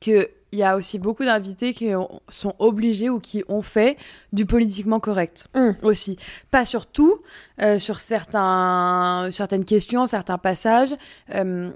[0.00, 1.90] que il y a aussi beaucoup d'invités qui
[2.28, 3.96] sont obligés ou qui ont fait
[4.32, 5.70] du politiquement correct mm.
[5.82, 6.18] aussi.
[6.50, 7.20] Pas sur tout,
[7.60, 10.94] euh, sur certains, certaines questions, certains passages.
[11.34, 11.70] Euh,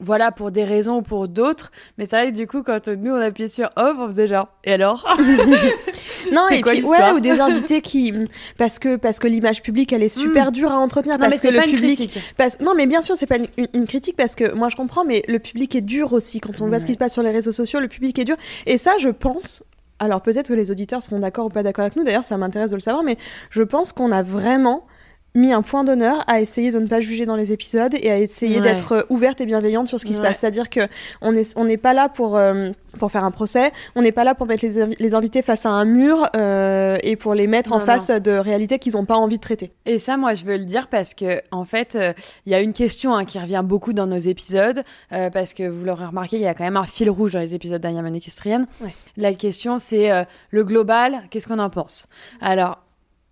[0.00, 1.70] voilà, pour des raisons ou pour d'autres.
[1.98, 4.48] Mais c'est vrai que du coup, quand nous, on appuyait sur off, on faisait genre,
[4.64, 5.06] et alors
[6.32, 8.12] Non, et puis, ouais, ou des invités qui.
[8.58, 10.52] Parce que, parce que l'image publique, elle est super mm.
[10.52, 11.18] dure à entretenir.
[11.18, 12.00] Non, parce mais que le pas public.
[12.00, 12.34] Une critique.
[12.36, 12.60] Parce...
[12.60, 15.22] Non, mais bien sûr, c'est pas une, une, critique parce que moi, je comprends, mais
[15.28, 16.40] le public est dur aussi.
[16.40, 18.36] Quand on voit ce qui se passe sur les réseaux sociaux, le public est dur.
[18.66, 19.62] Et ça, je pense.
[19.98, 22.70] Alors peut-être que les auditeurs seront d'accord ou pas d'accord avec nous, d'ailleurs ça m'intéresse
[22.70, 23.16] de le savoir, mais
[23.48, 24.86] je pense qu'on a vraiment
[25.36, 28.18] mis un point d'honneur à essayer de ne pas juger dans les épisodes et à
[28.18, 28.62] essayer Ouais.
[28.62, 30.38] d'être ouverte et bienveillante sur ce qui se passe.
[30.40, 30.80] C'est-à-dire que
[31.20, 34.24] on n'est on n'est pas là pour euh, pour faire un procès, on n'est pas
[34.24, 37.46] là pour mettre les, invi- les invités face à un mur euh, et pour les
[37.46, 39.70] mettre en Non, face de réalités qu'ils n'ont pas envie de traiter.
[39.84, 42.14] Et ça, moi, je veux le dire parce que, en fait, euh,
[42.46, 45.68] il y a une question hein, qui revient beaucoup dans nos épisodes, euh, parce que
[45.68, 48.14] vous l'aurez remarqué, il y a quand même un fil rouge dans les épisodes d'Ayamane
[48.14, 48.66] Equestrienne.
[48.80, 48.94] Ouais.
[49.18, 52.06] La question, c'est euh, le global, qu'est-ce qu'on en pense?
[52.40, 52.78] Alors,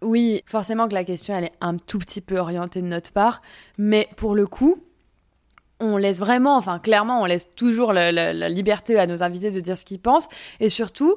[0.05, 3.43] oui, forcément que la question, elle est un tout petit peu orientée de notre part,
[3.79, 4.79] mais pour le coup,
[5.81, 9.51] on laisse vraiment, enfin clairement, on laisse toujours la, la- la liberté à nos invités
[9.51, 10.29] de dire ce qu'ils pensent.
[10.61, 11.17] Et surtout,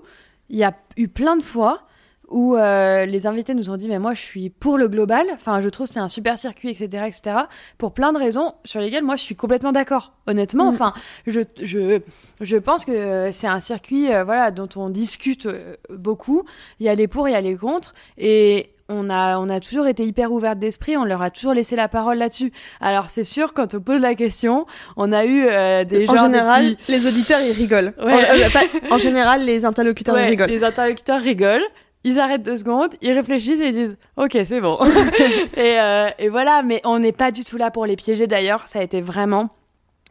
[0.50, 1.84] il y a eu plein de fois
[2.30, 5.62] où euh, les invités nous ont dit mais moi je suis pour le global, enfin
[5.62, 7.38] je trouve que c'est un super circuit, etc., etc.
[7.78, 10.12] Pour plein de raisons sur lesquelles moi je suis complètement d'accord.
[10.26, 10.74] Honnêtement, Mm.
[10.74, 10.94] enfin
[11.26, 12.02] je, je
[12.42, 16.44] je pense que c'est un circuit euh, voilà dont on discute euh, beaucoup.
[16.82, 19.60] Il y a les pour, il y a les contre et on a, on a
[19.60, 22.52] toujours été hyper ouverte d'esprit, on leur a toujours laissé la parole là-dessus.
[22.80, 26.24] Alors c'est sûr, quand on pose la question, on a eu euh, des en gens
[26.24, 27.94] général, des petits- les auditeurs ils rigolent.
[28.02, 28.14] Ouais.
[28.14, 30.50] En, euh, pas- en général, les interlocuteurs Ouais, ils rigolent.
[30.50, 31.66] Les interlocuteurs rigolent.
[32.04, 34.78] Ils arrêtent deux secondes, ils réfléchissent et ils disent Ok, c'est bon.
[35.58, 38.28] et, euh, et voilà, mais on n'est pas du tout là pour les piéger.
[38.28, 39.50] D'ailleurs, ça a été vraiment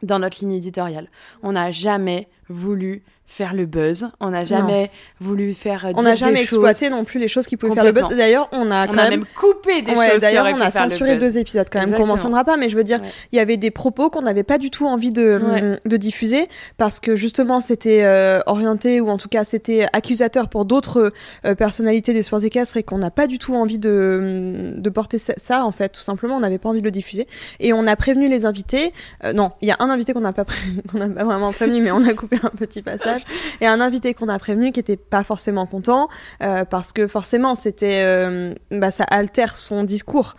[0.03, 1.07] dans notre ligne éditoriale.
[1.41, 4.07] On n'a jamais voulu faire le buzz.
[4.21, 5.85] On n'a jamais voulu faire.
[5.95, 6.43] On n'a jamais choses.
[6.43, 8.07] exploité non plus les choses qui pouvaient faire le buzz.
[8.15, 11.17] D'ailleurs, on a quand On a même coupé des Ouais, choses D'ailleurs, on a censuré
[11.17, 13.07] deux épisodes quand même qu'on mentionnera pas, mais je veux dire, Ouais.
[13.33, 15.79] il y avait des propos qu'on n'avait pas du tout envie de, Ouais.
[15.85, 20.65] de diffuser parce que justement c'était euh, orienté ou en tout cas c'était accusateur pour
[20.65, 21.11] d'autres
[21.45, 25.17] euh, personnalités des sports équestres et qu'on n'a pas du tout envie de, de porter
[25.17, 27.27] ça, ça, en fait, tout simplement, on n'avait pas envie de le diffuser.
[27.59, 28.93] Et on a prévenu les invités.
[29.25, 30.57] euh, non, il y a un invité qu'on n'a pas, pré-
[30.91, 33.16] qu'on n'a pas vraiment prévenu, mais on a coupé un petit passage.
[33.61, 36.09] Et un invité qu'on a prévenu qui était pas forcément content
[36.43, 40.35] euh, parce que forcément c'était, euh, bah, ça altère son discours.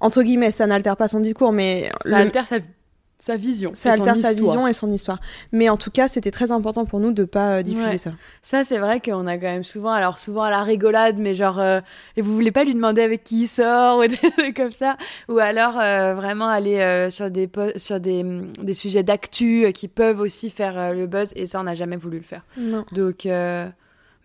[0.00, 2.56] Entre guillemets, ça n'altère pas son discours, mais Ça le- altère sa,
[3.20, 3.70] sa vision.
[3.74, 5.20] ça altère sa vision et son histoire.
[5.52, 7.98] Mais en tout cas, c'était très important pour nous de pas euh, diffuser Ouais.
[7.98, 8.12] ça.
[8.42, 11.60] Ça, c'est vrai qu'on a quand même souvent, alors souvent à la rigolade, mais genre,
[11.60, 11.80] euh,
[12.16, 14.96] et vous voulez pas lui demander avec qui il sort ou des trucs comme ça,
[15.28, 19.70] ou alors euh, vraiment aller euh, sur des sur des, hum, des sujets d'actu euh,
[19.70, 22.42] qui peuvent aussi faire euh, le buzz, et ça, on n'a jamais voulu le faire.
[22.56, 22.84] Non.
[22.92, 23.68] Donc, euh,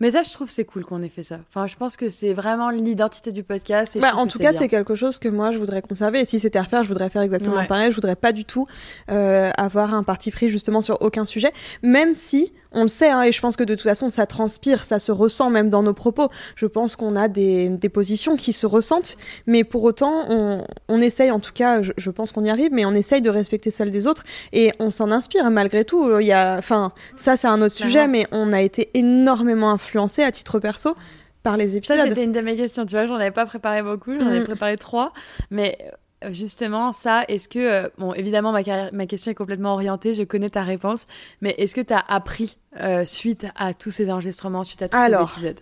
[0.00, 1.38] mais ça, je trouve c'est cool qu'on ait fait ça.
[1.48, 3.96] Enfin, je pense que c'est vraiment l'identité du podcast.
[3.96, 6.20] Et Bah, en tout cas, c'est quelque chose que moi je voudrais conserver.
[6.20, 7.66] Et si c'était à refaire, je voudrais faire exactement Ouais.
[7.66, 7.90] pareil.
[7.90, 8.66] Je voudrais pas du tout
[9.10, 13.22] euh, avoir un parti pris justement sur aucun sujet, même si on le sait, hein,
[13.22, 15.94] et je pense que de toute façon ça transpire, ça se ressent même dans nos
[15.94, 16.28] propos.
[16.54, 21.00] Je pense qu'on a des, des positions qui se ressentent, mais pour autant, on, on
[21.00, 23.70] essaye, en tout cas, je, je pense qu'on y arrive, mais on essaye de respecter
[23.72, 26.20] celles des autres et on s'en inspire malgré tout.
[26.20, 30.22] Il y a, enfin, ça c'est un autre sujet, mais on a été énormément influencé
[30.22, 30.94] à titre perso
[31.42, 31.96] par les épisodes.
[31.96, 32.84] Ça, c'était une de mes questions.
[32.84, 35.12] Tu vois, j'en avais pas préparé beaucoup, j'en avais préparé trois.
[35.50, 35.90] Mais euh,
[36.30, 37.58] justement, ça, est-ce que.
[37.58, 41.06] euh, bon, évidemment, ma, carrière- ma question est complètement orientée, je connais ta réponse.
[41.40, 44.96] Mais est-ce que tu as appris euh, suite à tous ces enregistrements, suite à tous
[44.98, 45.60] Alors, ces épisodes?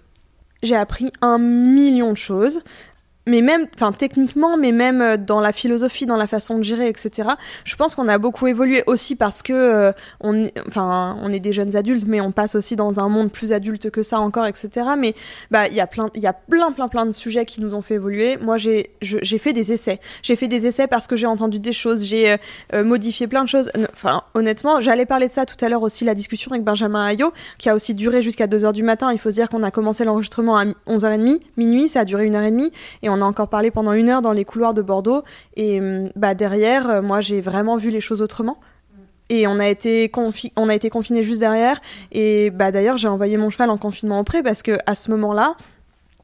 [0.63, 2.63] j'ai appris un million de choses.
[3.27, 6.89] Mais même, enfin techniquement, mais même euh, dans la philosophie, dans la façon de gérer,
[6.89, 7.31] etc.
[7.65, 11.53] Je pense qu'on a beaucoup évolué aussi parce que euh, on, enfin, on est des
[11.53, 14.71] jeunes adultes, mais on passe aussi dans un monde plus adulte que ça encore, etc.
[14.99, 15.15] Mais
[15.51, 17.75] bah, il y a plein, il y a plein, plein, plein de sujets qui nous
[17.75, 18.37] ont fait évoluer.
[18.37, 20.01] Moi, j'ai, j'ai fait des essais.
[20.23, 22.37] J'ai fait des essais parce que j'ai entendu des choses, j'ai euh,
[22.75, 23.71] euh, modifié plein de choses.
[23.93, 27.33] Enfin, honnêtement, j'allais parler de ça tout à l'heure aussi, la discussion avec Benjamin Ayot,
[27.59, 29.13] qui a aussi duré jusqu'à 2h du matin.
[29.13, 32.35] Il faut se dire qu'on a commencé l'enregistrement à 11h30, minuit, ça a duré une
[32.35, 32.73] heure et demie,
[33.23, 35.23] a encore parlé pendant une heure dans les couloirs de Bordeaux.
[35.57, 38.59] Et hum, bah, derrière, euh, moi, j'ai vraiment vu les choses autrement.
[39.31, 41.81] Et on a été confi- été confinés juste derrière.
[42.13, 45.57] Et bah d'ailleurs, j'ai envoyé mon cheval en confinement auprès parce que à ce moment-là,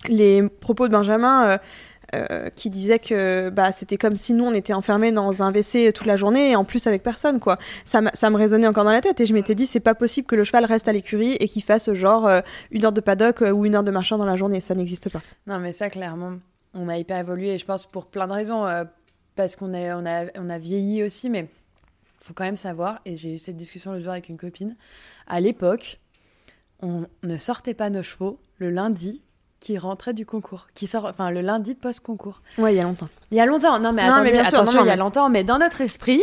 [0.08, 1.58] les propos de Benjamin euh,
[2.14, 5.92] euh, qui disait que bah, c'était comme si nous on était enfermés dans un WC
[5.94, 7.56] toute la journée et en plus avec personne quoi.
[7.84, 10.36] Ça, me résonnait encore dans la tête et je m'étais dit c'est pas possible que
[10.36, 12.28] le cheval reste à l'écurie et qu'il fasse genre
[12.70, 15.20] une heure de paddock ou une heure de marchand dans la journée, ça n'existe pas.
[15.46, 16.32] Non, mais ça, clairement,
[16.74, 18.84] on a hyper évolué, et je pense pour plein de raisons, euh,
[19.36, 21.48] parce qu'on a, on a, on a vieilli aussi, mais
[22.20, 24.76] faut quand même savoir, et j'ai eu cette discussion le jour avec une copine,
[25.26, 26.00] à l'époque,
[26.82, 29.22] on ne sortait pas nos chevaux le lundi
[29.58, 32.40] qui rentrait du concours, qui sort, enfin le lundi post-concours.
[32.56, 33.08] Ouais, il y a longtemps.
[33.30, 34.96] Il y a longtemps, non mais Non, attendez, mais bien sûr, attention, il y a
[34.96, 36.22] longtemps, mais dans notre esprit,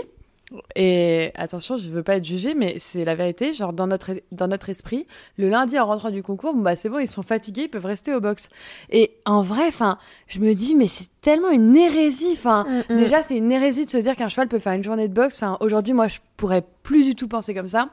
[0.75, 4.47] et attention, je veux pas être jugée, mais c'est la vérité, genre dans notre, dans
[4.47, 5.05] notre esprit,
[5.37, 7.85] le lundi en rentrant du concours, bon, bah c'est bon, ils sont fatigués, ils peuvent
[7.85, 8.49] rester au box.
[8.89, 12.95] Et en vrai, enfin, je me dis, mais c'est tellement une hérésie, enfin, Mm, mm.
[12.95, 15.35] déjà c'est une hérésie de se dire qu'un cheval peut faire une journée de boxe,
[15.35, 17.89] enfin, aujourd'hui, moi, je pourrais plus du tout penser comme ça.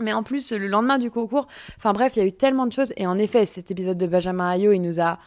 [0.00, 2.72] Mais en plus, le lendemain du concours, enfin bref, il y a eu tellement de
[2.72, 2.92] choses.
[2.96, 5.18] Et en effet, cet épisode de Benjamin Ayot, il nous a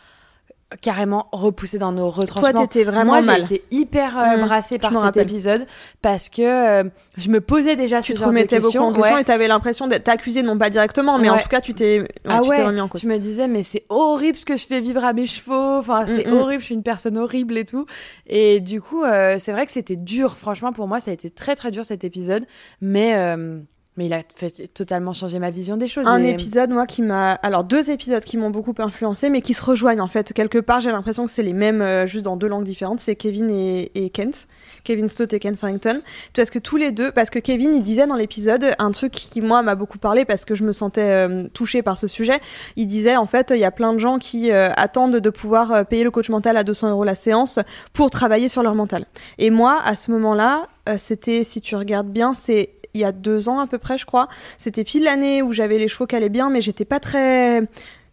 [0.82, 2.52] carrément repoussé dans nos retranchements.
[2.52, 3.46] Toi, t'étais vraiment Moi, mal.
[3.48, 5.24] j'ai été hyper euh, Mmh, brassée par cet rappelle.
[5.24, 5.66] épisode
[6.02, 8.92] parce que euh, je me posais déjà Tu ce te genre de remettais beaucoup en
[8.92, 9.22] question Ouais.
[9.22, 12.44] et t'avais l'impression d'être accusé, non pas directement, mais en tout cas, tu t'es ah
[12.44, 13.02] ouais, remis en cause.
[13.02, 16.06] je me disais mais c'est horrible ce que je fais vivre à mes chevaux, enfin
[16.06, 16.38] c'est Mm, mm.
[16.38, 17.86] horrible, je suis une personne horrible et tout.
[18.28, 21.30] Et du coup, euh, c'est vrai que c'était dur, franchement pour moi ça a été
[21.30, 22.46] très très dur cet épisode,
[22.82, 23.60] mais euh,
[23.98, 26.08] mais il a fait totalement changer ma vision des choses.
[26.08, 27.32] Un Et- épisode, moi, qui m'a.
[27.34, 30.34] Alors, deux épisodes qui m'ont beaucoup influencé, mais qui se rejoignent en fait.
[30.34, 33.00] Quelque part, j'ai l'impression que c'est les mêmes, euh, juste dans deux langues différentes.
[33.00, 34.48] C'est Kevin et, et Kent.
[34.84, 36.00] Kevin Stott et Ken Farrington.
[36.36, 37.12] Parce que tous les deux.
[37.12, 40.46] Parce que Kevin, il disait dans l'épisode un truc qui, moi, m'a beaucoup parlé parce
[40.46, 42.40] que je me sentais euh, touchée par ce sujet.
[42.76, 45.86] Il disait, en fait, il y a plein de gens qui euh, attendent de pouvoir
[45.88, 47.60] payer le coach mental à 200 euros la séance
[47.94, 49.06] pour travailler sur leur mental.
[49.40, 53.50] Et moi, à ce moment-là, c'était, si tu regardes bien, c'est il y a deux
[53.50, 54.28] ans à peu près, je crois.
[54.58, 57.64] C'était pile l'année où j'avais les chevaux qui allaient bien, mais j'étais pas très.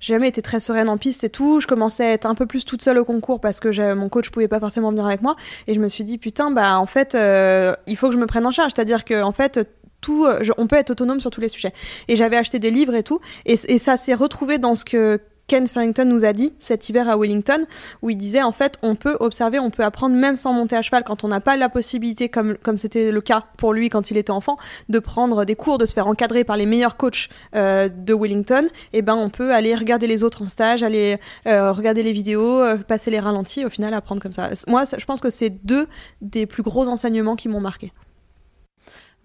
[0.00, 1.60] Jamais été très sereine en piste et tout.
[1.60, 4.28] Je commençais à être un peu plus toute seule au concours parce que mon coach
[4.28, 5.34] pouvait pas forcément venir avec moi.
[5.66, 8.26] Et je me suis dit, putain, bah en fait, euh, il faut que je me
[8.26, 8.72] prenne en charge.
[8.74, 9.66] C'est-à-dire que en fait,
[10.02, 11.72] tout, euh, on peut être autonome sur tous les sujets.
[12.08, 13.20] Et j'avais acheté des livres et tout.
[13.46, 17.16] Et ça s'est retrouvé dans ce que Ken Farrington nous a dit cet hiver à
[17.16, 17.64] Wellington,
[18.02, 20.82] où il disait en fait on peut observer, on peut apprendre même sans monter à
[20.82, 24.10] cheval quand on n'a pas la possibilité, comme comme c'était le cas pour lui quand
[24.10, 24.56] il était enfant,
[24.88, 28.68] de prendre des cours, de se faire encadrer par les meilleurs coachs euh, de Wellington.
[28.92, 32.60] Et ben on peut aller regarder les autres en stage, aller euh, regarder les vidéos,
[32.60, 34.50] euh, passer les ralentis, au final apprendre comme ça.
[34.66, 35.86] Moi, je pense que c'est deux
[36.20, 37.92] des plus gros enseignements qui m'ont marqué.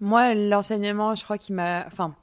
[0.00, 1.86] Moi, l'enseignement, je crois qu'il m'a.
[1.86, 2.14] Enfin,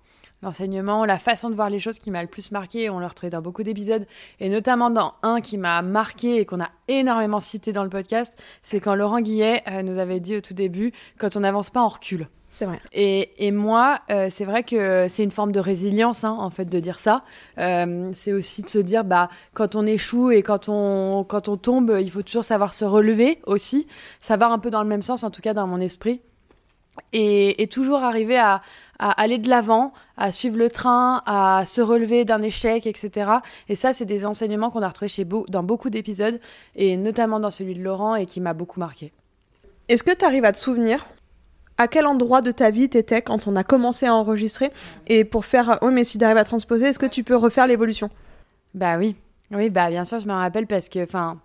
[0.42, 3.30] l'enseignement, la façon de voir les choses qui m'a le plus marqué, on l'a retrouvé
[3.30, 4.06] dans beaucoup d'épisodes,
[4.40, 8.38] et notamment dans un qui m'a marqué et qu'on a énormément cité dans le podcast,
[8.62, 11.84] c'est quand Laurent Guillet euh, nous avait dit au tout début quand on n'avance pas,
[11.84, 12.28] on recule.
[12.58, 12.80] C'est vrai.
[12.92, 16.66] Et, et moi, euh, c'est vrai que c'est une forme de résilience, hein, en fait,
[16.66, 17.24] de dire ça.
[17.60, 21.58] Euh, c'est aussi de se dire, bah, quand on échoue et quand on, quand on
[21.58, 23.86] tombe, il faut toujours savoir se relever aussi.
[24.22, 26.20] Ça va un peu dans le même sens, en tout cas dans mon esprit.
[27.14, 28.62] Et, et toujours arriver à,
[29.00, 33.32] à aller de l'avant, à suivre le train, à se relever d'un échec, etc.
[33.70, 36.40] Et ça, c'est des enseignements qu'on a retrouvés chez beau, dans beaucoup d'épisodes,
[36.76, 39.14] et notamment dans celui de Laurent, et qui m'a beaucoup marqué.
[39.90, 41.06] Est-ce que tu arrives à te souvenir
[41.78, 44.72] à quel endroit de ta vie t'étais quand on a commencé à enregistrer?
[45.06, 45.78] Et pour faire.
[45.82, 48.10] Oui, mais si tu arrives à transposer, est-ce que tu peux refaire l'évolution?
[48.74, 49.16] Bah oui,
[49.52, 51.40] oui, bah bien sûr, je me rappelle parce que, enfin,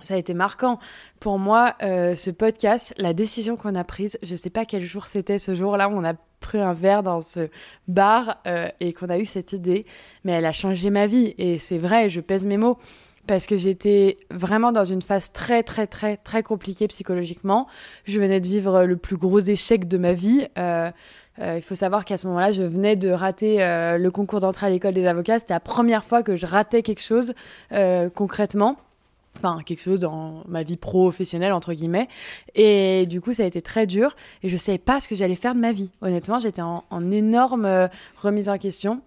[0.00, 0.78] ça a été marquant
[1.20, 1.74] pour moi.
[1.82, 5.54] euh, ce podcast, la décision qu'on a prise, je sais pas quel jour c'était ce
[5.54, 7.48] jour-là où on a pris un verre dans ce
[7.88, 9.84] bar euh, et qu'on a eu cette idée,
[10.24, 12.78] mais elle a changé ma vie et c'est vrai, je pèse mes mots.
[13.26, 17.66] Parce que j'étais vraiment dans une phase très, très, très, très compliquée psychologiquement.
[18.04, 20.46] Je venais de vivre le plus gros échec de ma vie.
[20.56, 20.90] Euh,
[21.40, 24.66] Euh, il faut savoir qu'à ce moment-là, je venais de rater euh, le concours d'entrée
[24.66, 25.38] à l'école des avocats.
[25.38, 27.32] C'était la première fois que je ratais quelque chose
[27.72, 28.76] euh, concrètement.
[29.36, 32.08] Enfin, quelque chose dans ma vie professionnelle, entre guillemets.
[32.56, 34.16] Et du coup, ça a été très dur.
[34.42, 35.90] Et je ne savais pas ce que j'allais faire de ma vie.
[36.00, 39.00] Honnêtement, j'étais en, énorme remise en question.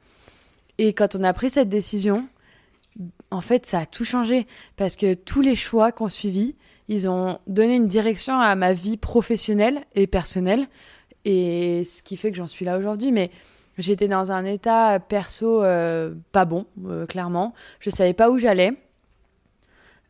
[0.77, 2.27] Et quand on a pris cette décision,
[3.29, 4.47] en fait, ça a tout changé.
[4.77, 6.55] Parce que tous les choix qu'on suivi,
[6.87, 10.67] ils ont donné une direction à ma vie professionnelle et personnelle
[11.25, 13.11] et ce qui fait que j'en suis là aujourd'hui.
[13.11, 13.31] Mais
[13.77, 17.53] j'étais dans un état perso euh, pas bon, euh, clairement.
[17.79, 18.73] Je savais pas où j'allais.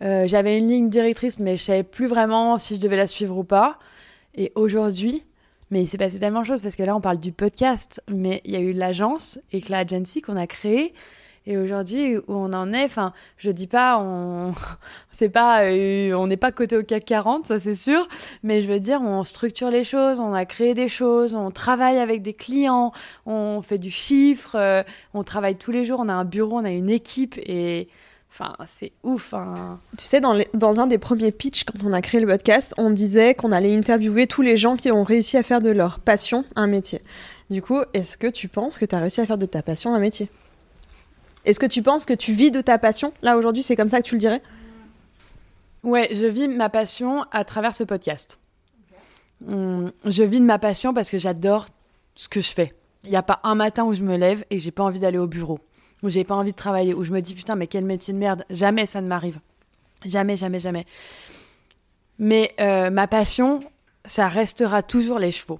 [0.02, 3.38] Euh, j'avais une ligne directrice, mais je savais plus vraiment si je devais la suivre
[3.38, 3.78] ou pas.
[4.36, 5.26] Et aujourd'hui,
[5.70, 8.42] mais il s'est passé tellement de choses parce que là, on parle du podcast, mais
[8.46, 10.94] il y a eu l'agence Eclat Agency qu'on a créée
[11.48, 14.54] et aujourd'hui, où on en est, enfin, je dis pas, on,
[15.12, 18.08] c'est pas, euh, n'est pas coté au CAC 40, ça c'est sûr,
[18.44, 21.98] mais je veux dire, on structure les choses, on a créé des choses, on travaille
[21.98, 22.92] avec des clients,
[23.26, 24.84] on fait du chiffre, euh,
[25.16, 27.88] on travaille tous les jours, on a un bureau, on a une équipe et
[28.32, 29.34] Enfin, c'est ouf.
[29.34, 29.80] Hein.
[29.98, 32.90] Tu sais, dans, dans, un des premiers pitchs, quand on a créé le podcast, on
[32.90, 36.46] disait qu'on allait interviewer tous les gens qui ont réussi à faire de leur passion
[36.56, 37.02] un métier.
[37.50, 39.94] Du coup, est-ce que tu penses que tu as réussi à faire de ta passion
[39.94, 40.30] un métier?
[41.44, 43.12] Est-ce que tu penses que tu vis de ta passion?
[43.22, 44.42] Là, aujourd'hui, c'est comme ça que tu le dirais?
[45.84, 48.40] Ouais, je vis ma passion à travers ce podcast.
[49.50, 51.66] Hum, je vis de ma passion parce que j'adore
[52.16, 52.74] ce que je fais.
[53.04, 55.18] Il n'y a pas un matin où je me lève et j'ai pas envie d'aller
[55.18, 55.60] au bureau,
[56.04, 58.20] où j'ai pas envie de travailler, où je me dis putain, mais quel métier de
[58.20, 58.46] merde.
[58.50, 59.40] Jamais ça ne m'arrive.
[60.06, 60.86] Jamais, jamais, jamais.
[62.20, 63.62] Mais euh, ma passion,
[64.06, 65.60] ça restera toujours les chevaux.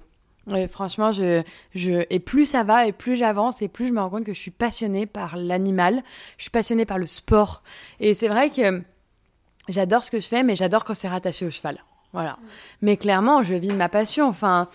[0.70, 1.42] Franchement, je,
[1.74, 4.34] je, et plus ça va, et plus j'avance, et plus je me rends compte que
[4.34, 6.02] je suis passionnée par l'animal,
[6.36, 7.62] je suis passionnée par le sport.
[8.00, 8.82] Et c'est vrai que
[9.68, 11.78] j'adore ce que je fais, mais j'adore quand c'est rattaché au cheval.
[12.12, 12.38] Voilà.
[12.82, 14.26] Mais clairement, je vis de ma passion.
[14.26, 14.68] Enfin,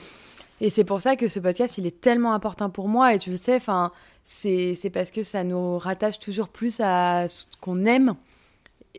[0.61, 3.13] et c'est pour ça que ce podcast, il est tellement important pour moi.
[3.13, 3.91] Et tu le sais, enfin,
[4.29, 8.15] c'est, parce que ça nous rattache toujours plus à ce qu'on aime.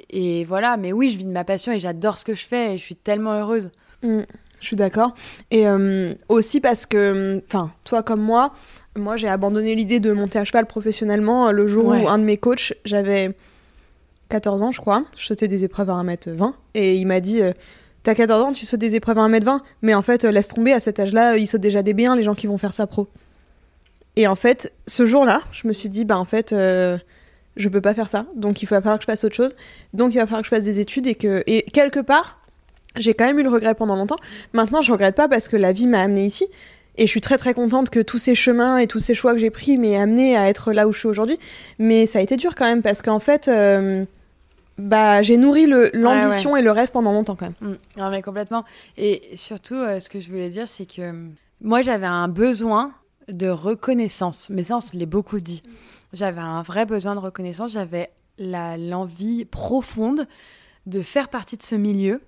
[0.09, 0.79] Et voilà.
[0.79, 2.75] Mais oui, je vis de ma passion et j'adore ce que je fais.
[2.75, 3.71] Et je suis tellement heureuse.
[4.03, 4.21] Mm.
[4.61, 5.15] Je suis d'accord.
[5.51, 8.55] Et euh, aussi parce que, enfin, toi comme moi,
[8.97, 12.39] moi j'ai abandonné l'idée de monter à cheval professionnellement le jour où un de mes
[12.39, 13.37] coachs, j'avais
[14.31, 17.53] 14 ans je crois, je sautais des épreuves à 1m20 et il m'a dit euh,
[18.03, 20.81] T'as 14 ans, tu sautes des épreuves à 1m20, mais en fait, laisse tomber, à
[20.81, 23.07] cet âge-là, ils sautent déjà des biens, les gens qui vont faire ça pro.
[24.17, 26.99] Et en fait, ce jour-là, je me suis dit, bah en fait, euh,
[27.57, 29.55] je peux pas faire ça, donc il va falloir que je fasse autre chose,
[29.93, 32.41] donc il va falloir que je fasse des études et que, et quelque part,
[32.97, 34.19] j'ai quand même eu le regret pendant longtemps.
[34.53, 36.47] Maintenant, je regrette pas parce que la vie m'a amené ici.
[36.97, 39.39] Et je suis très très contente que tous ces chemins et tous ces choix que
[39.39, 41.39] j'ai pris m'aient amené à être là où je suis aujourd'hui.
[41.79, 44.05] Mais ça a été dur quand même parce qu'en fait, euh,
[44.79, 47.73] bah, j'ai nourri l'ambition et le rêve pendant longtemps quand même.
[47.73, 48.01] Mm.
[48.01, 48.65] Non, mais complètement.
[48.97, 51.15] Et surtout, euh, ce que je voulais dire, c'est que
[51.61, 52.93] moi, j'avais un besoin
[53.29, 54.51] de reconnaissance.
[54.51, 55.63] Mais ça, on se l'est beaucoup dit.
[56.13, 57.73] J'avais un vrai besoin de reconnaissance.
[57.73, 60.27] J'avais l'envie profonde
[60.87, 62.23] de faire partie de ce milieu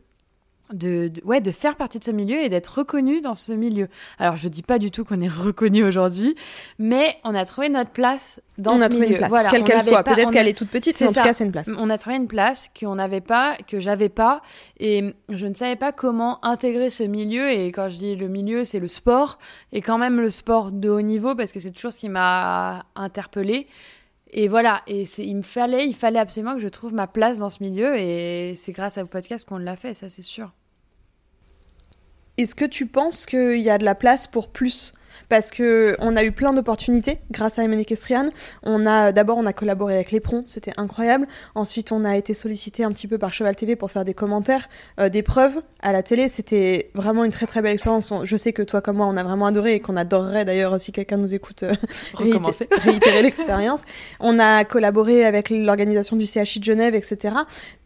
[0.73, 3.89] de, ouais, de faire partie de ce milieu et d'être reconnu dans ce milieu.
[4.19, 6.35] Alors, je dis pas du tout qu'on est reconnu aujourd'hui,
[6.79, 9.15] mais on a trouvé notre place dans on ce a trouvé milieu.
[9.15, 10.03] Une place, voilà, quelle qu'elle soit.
[10.03, 11.69] Peut-être qu'elle est toute petite, mais en tout cas, c'est une place.
[11.77, 14.43] On a trouvé une place qu'on n'avait pas, que j'avais pas,
[14.79, 17.51] et je ne savais pas comment intégrer ce milieu.
[17.51, 19.39] Et quand je dis le milieu, c'est le sport,
[19.73, 22.85] et quand même le sport de haut niveau, parce que c'est toujours ce qui m'a
[22.95, 23.67] interpellée.
[24.33, 27.51] Et voilà, et il me fallait, il fallait absolument que je trouve ma place dans
[27.51, 30.53] ce milieu, et c'est grâce à vos podcasts qu'on l'a fait, ça c'est sûr.
[32.41, 34.95] Est-ce que tu penses qu'il y a de la place pour plus
[35.31, 38.31] parce que on a eu plein d'opportunités grâce à Emmanuel Kestrian.
[38.65, 41.27] On a d'abord on a collaboré avec Lépron, c'était incroyable.
[41.55, 44.69] Ensuite on a été sollicité un petit peu par Cheval TV pour faire des commentaires,
[44.99, 46.29] euh, des preuves à la télé.
[46.29, 48.13] C'était vraiment une très très belle expérience.
[48.25, 50.91] Je sais que toi comme moi on a vraiment adoré et qu'on adorerait d'ailleurs si
[50.91, 51.75] quelqu'un nous écoute euh,
[52.15, 53.85] réitérer l'expérience.
[54.19, 57.37] On a collaboré avec l'organisation du CHI de Genève, etc.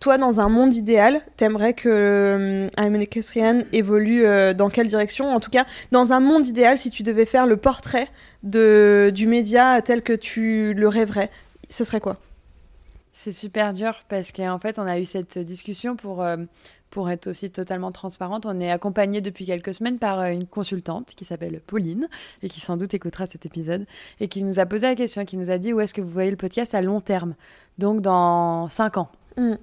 [0.01, 4.25] Toi dans un monde idéal, t'aimerais que euh, Emmanuel Kestrian évolue
[4.57, 5.27] dans quelle direction?
[5.27, 8.09] En tout cas dans un monde idéal si tu devais faire le portrait
[8.43, 11.31] de, du média tel que tu le rêverais,
[11.69, 12.19] ce serait quoi?
[13.13, 16.37] C'est super dur parce qu'en fait, on a eu cette discussion pour, euh,
[16.91, 18.45] pour être aussi totalement transparente.
[18.47, 22.09] On est accompagné depuis quelques semaines par euh, une consultante qui s'appelle Pauline
[22.43, 23.87] et qui sans doute écoutera cet épisode
[24.21, 26.09] et qui nous a posé la question, qui nous a dit où est-ce que vous
[26.09, 27.35] voyez le podcast à long terme?
[27.79, 29.09] Donc dans 5 ans.
[29.37, 29.55] Mm.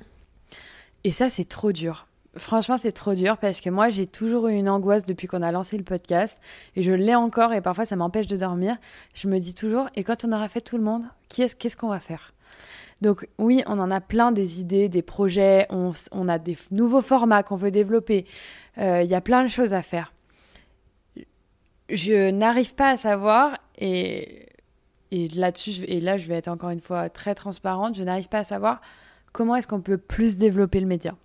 [1.03, 2.07] Et ça, c'est trop dur
[2.37, 5.51] Franchement, c'est trop dur parce que moi, j'ai toujours eu une angoisse depuis qu'on a
[5.51, 6.39] lancé le podcast
[6.77, 8.77] et je l'ai encore et parfois ça m'empêche de dormir.
[9.13, 11.99] Je me dis toujours, et quand on aura fait tout le monde, qu'est-ce qu'on va
[11.99, 12.31] faire?
[13.01, 17.43] Donc oui, on en a plein des idées, des projets, on, a des nouveaux formats
[17.43, 18.25] qu'on veut développer,
[18.77, 20.13] euh, il y a plein de choses à faire.
[21.89, 24.45] je n'arrive pas à savoir, et,
[25.09, 28.39] et là-dessus, et là je vais être encore une fois très transparente, je n'arrive pas
[28.39, 28.81] à savoir
[29.33, 31.15] comment est-ce qu'on peut plus développer le média.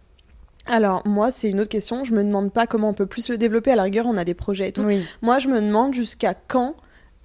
[0.67, 3.39] Alors moi c'est une autre question, je me demande pas comment on peut plus le
[3.39, 4.83] développer, à la rigueur on a des projets et tout.
[4.83, 5.05] Oui.
[5.23, 6.75] Moi je me demande jusqu'à quand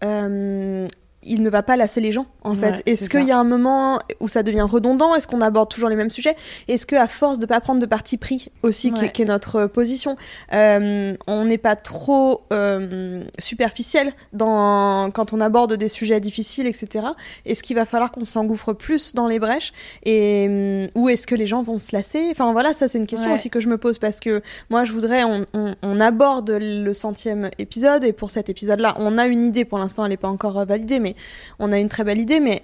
[0.03, 0.87] euh,
[1.23, 2.71] il ne va pas lasser les gens en fait.
[2.71, 5.13] Ouais, Est-ce qu'il y a un moment où ça devient redondant?
[5.15, 6.35] Est-ce qu'on aborde toujours les mêmes sujets?
[6.67, 9.11] Est-ce que à force de pas prendre de parti pris aussi, Ouais.
[9.11, 10.15] qui est notre euh, position,
[10.53, 17.05] euh, on n'est pas trop euh, superficiel dans quand on aborde des sujets difficiles, etc.
[17.45, 19.73] Est-ce qu'il va falloir qu'on s'engouffre plus dans les brèches?
[20.03, 22.29] Et euh, ou est-ce que les gens vont se lasser?
[22.31, 23.35] Enfin voilà, ça c'est une question Ouais.
[23.35, 26.93] aussi que je me pose parce que moi je voudrais on, on- on aborde le
[26.93, 29.65] centième épisode et pour cet épisode-là, on a une idée.
[29.65, 31.10] Pour l'instant, elle n'est pas encore validée, mais
[31.59, 32.39] on a une très belle idée.
[32.39, 32.63] Mais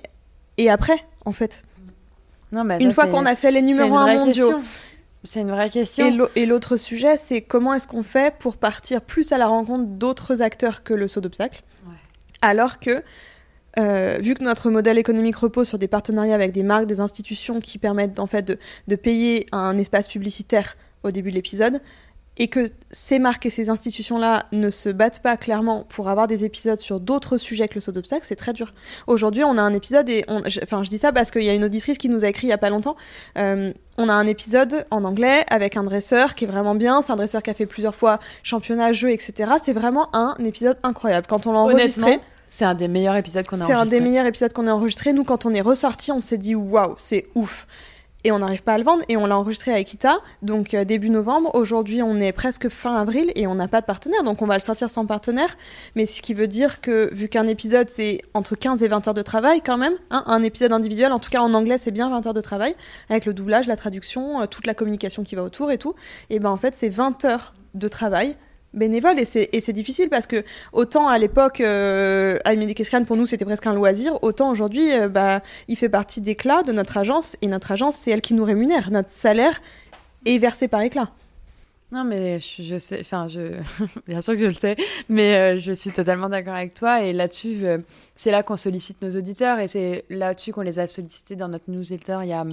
[0.58, 1.64] et après, en fait,
[2.52, 4.54] Non, mais une ça, fois qu'on a fait les numéros une 1 vraie mondiaux.
[5.24, 6.06] C'est une vraie question.
[6.08, 9.48] Et l'au- et l'autre sujet, c'est comment est-ce qu'on fait pour partir plus à la
[9.48, 11.64] rencontre d'autres acteurs que le saut d'obstacle?
[12.41, 13.04] Alors que,
[13.80, 17.60] euh, vu que notre modèle économique repose sur des partenariats avec des marques, des institutions
[17.60, 21.82] qui permettent en fait de, de payer un espace publicitaire au début de l'épisode,
[22.40, 26.46] et que ces marques et ces institutions-là ne se battent pas clairement pour avoir des
[26.46, 28.74] épisodes sur d'autres sujets que le saut d'obstacle, c'est très dur.
[29.08, 31.50] Aujourd'hui, on a un épisode, et on- je- enfin, je dis ça parce qu'il y
[31.50, 32.96] a une auditrice qui nous a écrit il y a pas longtemps.
[33.38, 37.02] euh, on a un épisode en anglais avec un dresseur qui est vraiment bien.
[37.02, 39.54] C'est un dresseur qui a fait plusieurs fois championnat, jeu, etc.
[39.60, 41.26] C'est vraiment un épisode incroyable.
[41.28, 41.60] Quand on l'a
[42.04, 42.20] enregistré,
[42.50, 44.00] c'est un des meilleurs épisodes qu'on a c'est un enregistré.
[44.00, 45.14] des meilleurs épisodes qu'on a enregistré.
[45.14, 47.66] Nous, quand on est ressorti, on s'est dit waouh, c'est ouf.
[48.24, 50.84] Et on n'arrive pas à le vendre et on l'a enregistré avec Ita, donc euh,
[50.84, 51.51] début novembre.
[51.53, 54.55] Aujourd'hui, on est presque fin avril et on n'a pas de partenaire, donc on va
[54.55, 55.55] le sortir sans partenaire.
[55.95, 59.13] Mais ce qui veut dire que, vu qu'un épisode, c'est entre 15 et 20 heures
[59.13, 62.09] de travail quand même, hein, un épisode individuel, en tout cas en anglais, c'est bien
[62.09, 62.76] 20 heures de travail,
[63.09, 65.93] avec le doublage, la traduction, euh, toute la communication qui va autour et tout.
[66.30, 68.36] Et ben en fait, c'est 20 heures de travail
[68.78, 72.39] bénévole et c'est difficile parce que autant à l'époque euh,
[72.78, 76.63] Descranes pour nous c'était presque un loisir autant aujourd'hui euh, bah il fait partie d'Éclat
[76.63, 79.59] de notre agence et notre agence c'est elle qui nous rémunère notre salaire
[80.25, 81.09] est versé par Éclat
[81.91, 83.59] Non, mais je, sais, enfin, je,
[84.07, 84.75] bien sûr que je le sais,
[85.09, 87.03] mais euh, je suis totalement d'accord avec toi.
[87.03, 87.78] Et là-dessus, euh,
[88.15, 91.69] c'est là qu'on sollicite nos auditeurs et c'est là-dessus qu'on les a sollicités dans notre
[91.69, 92.45] newsletter il y a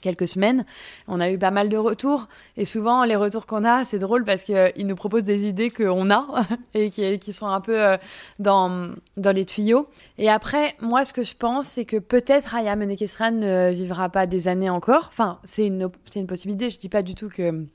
[0.00, 0.64] quelques semaines.
[1.08, 4.24] On a eu pas mal de retours et souvent, les retours qu'on a, c'est drôle
[4.24, 6.26] parce qu'ils nous proposent des idées qu'on a
[6.74, 7.96] et qui, sont un peu euh,
[8.38, 9.88] dans, dans les tuyaux.
[10.18, 14.26] Et après, moi, ce que je pense, c'est que peut-être Aya Menekesran ne vivra pas
[14.26, 15.08] des années encore.
[15.08, 16.70] Enfin, c'est une, c'est une possibilité.
[16.70, 17.66] Je dis pas du tout que.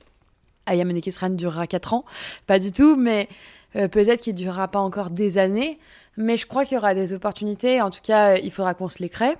[0.68, 2.04] Aya Menekesran durera 4 ans,
[2.48, 3.28] pas du tout, mais
[3.76, 5.78] euh, peut-être qu'il durera pas encore des années.
[6.16, 7.80] Mais je crois qu'il y aura des opportunités.
[7.80, 9.36] En tout cas, euh, il faudra qu'on se les crée,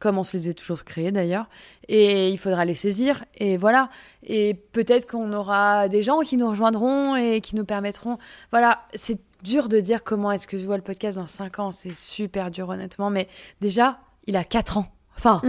[0.00, 1.46] comme on se les est toujours créés d'ailleurs.
[1.88, 3.24] Et il faudra les saisir.
[3.36, 3.90] Et voilà.
[4.24, 8.18] Et peut-être qu'on aura des gens qui nous rejoindront et qui nous permettront.
[8.50, 11.70] Voilà, c'est dur de dire comment est-ce que je vois le podcast dans 5 ans.
[11.70, 13.10] C'est super dur, honnêtement.
[13.10, 13.28] Mais
[13.60, 14.86] déjà, il a 4 ans.
[15.16, 15.42] Enfin,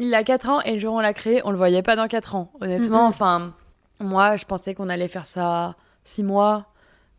[0.00, 1.94] il a 4 ans et le jour où on l'a créé, on le voyait pas
[1.94, 2.50] dans 4 ans.
[2.60, 3.08] Honnêtement, Mm, mm.
[3.08, 3.54] enfin,
[4.00, 6.66] moi, je pensais qu'on allait faire ça 6 mois,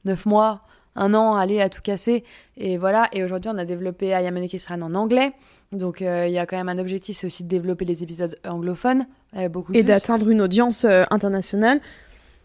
[0.03, 0.59] 9 mois,
[0.95, 2.23] un an, aller à tout casser.
[2.57, 3.09] Et voilà.
[3.11, 5.33] Et aujourd'hui, on a développé Ayamane Kesran en anglais.
[5.71, 8.37] Donc, euh, il y a quand même un objectif, c'est aussi de développer les épisodes
[8.47, 9.07] anglophones.
[9.35, 11.81] euh, beaucoup et d'atteindre une audience euh, internationale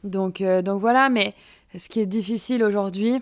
[0.04, 1.34] Donc, donc voilà, mais
[1.76, 3.20] ce qui est difficile aujourd'hui,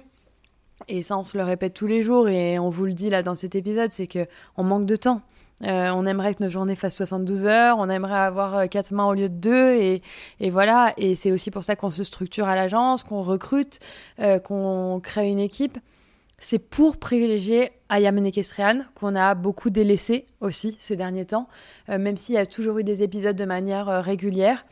[0.89, 3.23] et ça on se le répète tous les jours, et on vous le dit là
[3.23, 5.23] dans cet épisode, c'est que on manque de temps.
[5.63, 9.07] Euh, on aimerait que nos journées fassent 72 heures, on aimerait avoir euh, quatre mains
[9.07, 10.93] au lieu de deux, et, voilà.
[10.99, 13.81] Et c'est aussi pour ça qu'on se structure à l'agence, qu'on recrute,
[14.21, 15.79] euh, qu'on crée une équipe.
[16.39, 21.49] C'est pour privilégier Ayamene Kestrian, qu'on a beaucoup délaissé aussi ces derniers temps,
[21.89, 24.67] même s'il y a toujours eu des épisodes de manière régulière.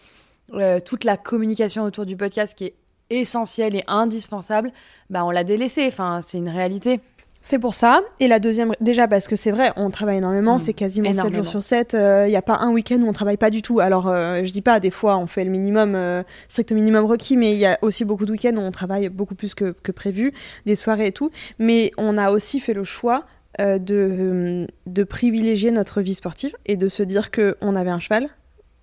[0.84, 2.74] Toute la communication autour du podcast qui est
[3.08, 4.72] essentielle et indispensable,
[5.08, 5.86] bah on l'a délaissé.
[5.86, 7.00] Enfin, c'est une réalité.
[7.46, 8.00] C'est pour ça.
[8.20, 11.14] Et la deuxième, déjà parce que c'est vrai, on travaille énormément, Mm, c'est quasiment 7
[11.14, 11.42] énormément.
[11.44, 11.92] jours sur 7.
[11.92, 13.80] Il n'y a pas un week-end où on travaille pas du tout.
[13.80, 17.36] Alors, euh, je dis pas, des fois, on fait le minimum, euh, strict minimum requis,
[17.36, 19.92] mais il y a aussi beaucoup de week-ends où on travaille beaucoup plus que, que
[19.92, 20.32] prévu,
[20.64, 21.30] des soirées et tout.
[21.58, 23.24] Mais on a aussi fait le choix
[23.60, 28.28] euh, de, de privilégier notre vie sportive et de se dire qu'on avait un cheval.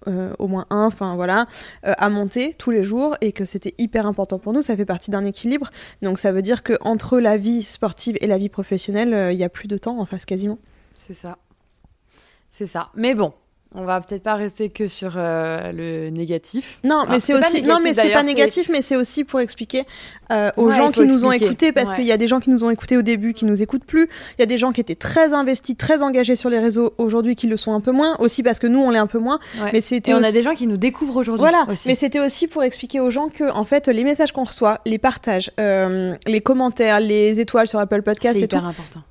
[0.08, 1.46] Euh, au moins un, enfin voilà,
[1.86, 4.62] euh, à monter tous les jours et que c'était hyper important pour nous.
[4.62, 5.70] Ça fait partie d'un équilibre.
[6.02, 9.40] Donc ça veut dire que entre la vie sportive et la vie professionnelle, euh, il
[9.40, 10.58] y a plus de temps en face quasiment.
[10.96, 11.38] C'est ça.
[12.52, 12.90] C'est ça.
[12.96, 13.34] Mais bon,
[13.74, 16.80] On va peut-être pas rester que sur euh, le négatif.
[16.84, 19.86] Non, mais c'est aussi non, mais c'est pas négatif, mais c'est aussi pour expliquer
[20.30, 22.66] euh, aux gens qui nous ont écoutés, parce qu'il y a des gens qui nous
[22.66, 24.10] ont écoutés au début qui nous écoutent plus.
[24.38, 27.38] Il y a des gens qui étaient très investis, très engagés sur les réseaux aujourd'hui
[27.38, 28.18] qui le sont un peu moins.
[28.20, 29.40] Aussi parce que nous on l'est un peu moins.
[29.72, 30.12] Mais c'était.
[30.12, 31.40] Et on a des gens qui nous découvrent aujourd'hui.
[31.40, 31.66] Voilà.
[31.86, 34.98] Mais c'était aussi pour expliquer aux gens que en fait les messages qu'on reçoit, les
[34.98, 39.02] partages, euh, les commentaires, les étoiles sur Apple Podcast, c'est hyper important.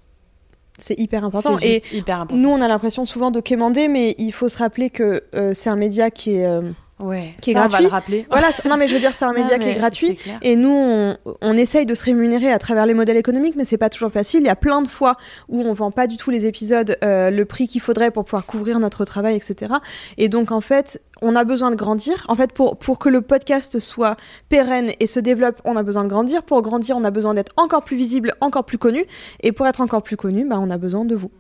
[0.81, 1.59] C'est hyper important.
[1.63, 2.41] Et hyper important.
[2.41, 5.71] nous, on a l'impression souvent de quémander, mais il faut se rappeler que euh, c'est
[5.71, 6.61] un média qui est.
[7.01, 7.77] Ouais, qui est ça, gratuit.
[7.77, 8.27] on va le rappeler.
[8.31, 11.17] Voilà, non mais je veux dire c'est un média qui est gratuit et nous on,
[11.41, 14.41] on, essaye de se rémunérer à travers les modèles économiques mais c'est pas toujours facile.
[14.41, 15.17] Il y a plein de fois
[15.49, 18.45] où on vend pas du tout les épisodes euh, le prix qu'il faudrait pour pouvoir
[18.45, 19.73] couvrir notre travail etc.
[20.19, 22.25] Et donc en fait on a besoin de grandir.
[22.29, 24.17] En fait, pour, pour que le podcast soit
[24.49, 26.43] pérenne et se développe, on a besoin de grandir.
[26.43, 29.05] Pour grandir, on a besoin d'être encore plus visible, encore plus connu.
[29.41, 31.31] Et pour être encore plus connu, bah, on a besoin de vous.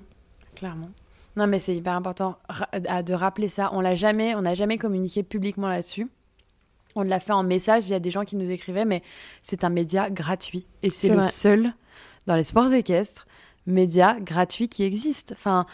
[0.54, 0.90] Clairement.
[1.36, 2.36] Non, mais c'est hyper important
[2.72, 3.70] de rappeler ça.
[3.72, 6.08] On l'a jamais, on n'a jamais communiqué publiquement là-dessus.
[6.96, 9.02] On l'a fait en message via des gens qui nous écrivaient, mais
[9.42, 10.66] c'est un média gratuit.
[10.82, 11.72] Et c'est le seul
[12.26, 13.26] dans les sports équestres
[13.66, 15.32] média gratuit qui existe.
[15.32, 15.66] Enfin,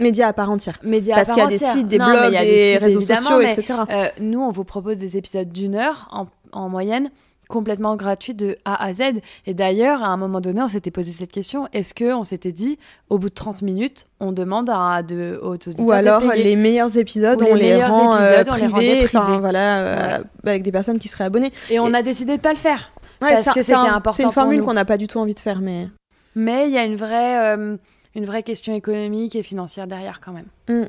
[0.00, 0.78] Média à part entière.
[0.84, 3.80] Média Parce qu'il y a des sites, des blogs, des, réseaux sociaux, etc.
[3.90, 7.10] Euh, nous, on vous propose des épisodes d'une heure en, en, moyenne
[7.48, 9.02] complètement gratuits de A à Z.
[9.46, 12.78] Et d'ailleurs, à un moment donné, on s'était posé cette question est-ce qu'on s'était dit,
[13.08, 17.42] au bout de 30 minutes, on demande à de, aux Ou alors, les meilleurs épisodes,
[17.42, 21.52] on, les rend, euh, privés, enfin, voilà, euh, avec des personnes qui seraient abonnées.
[21.70, 22.92] Et on a décidé de pas le faire.
[23.18, 24.10] parce que c'était important.
[24.10, 25.88] C'est une formule qu'on n'a pas du tout envie de faire, mais.
[26.36, 27.78] Mais il y a une vraie
[28.18, 30.46] une vraie question économique et financière derrière quand même.
[30.68, 30.88] Mm.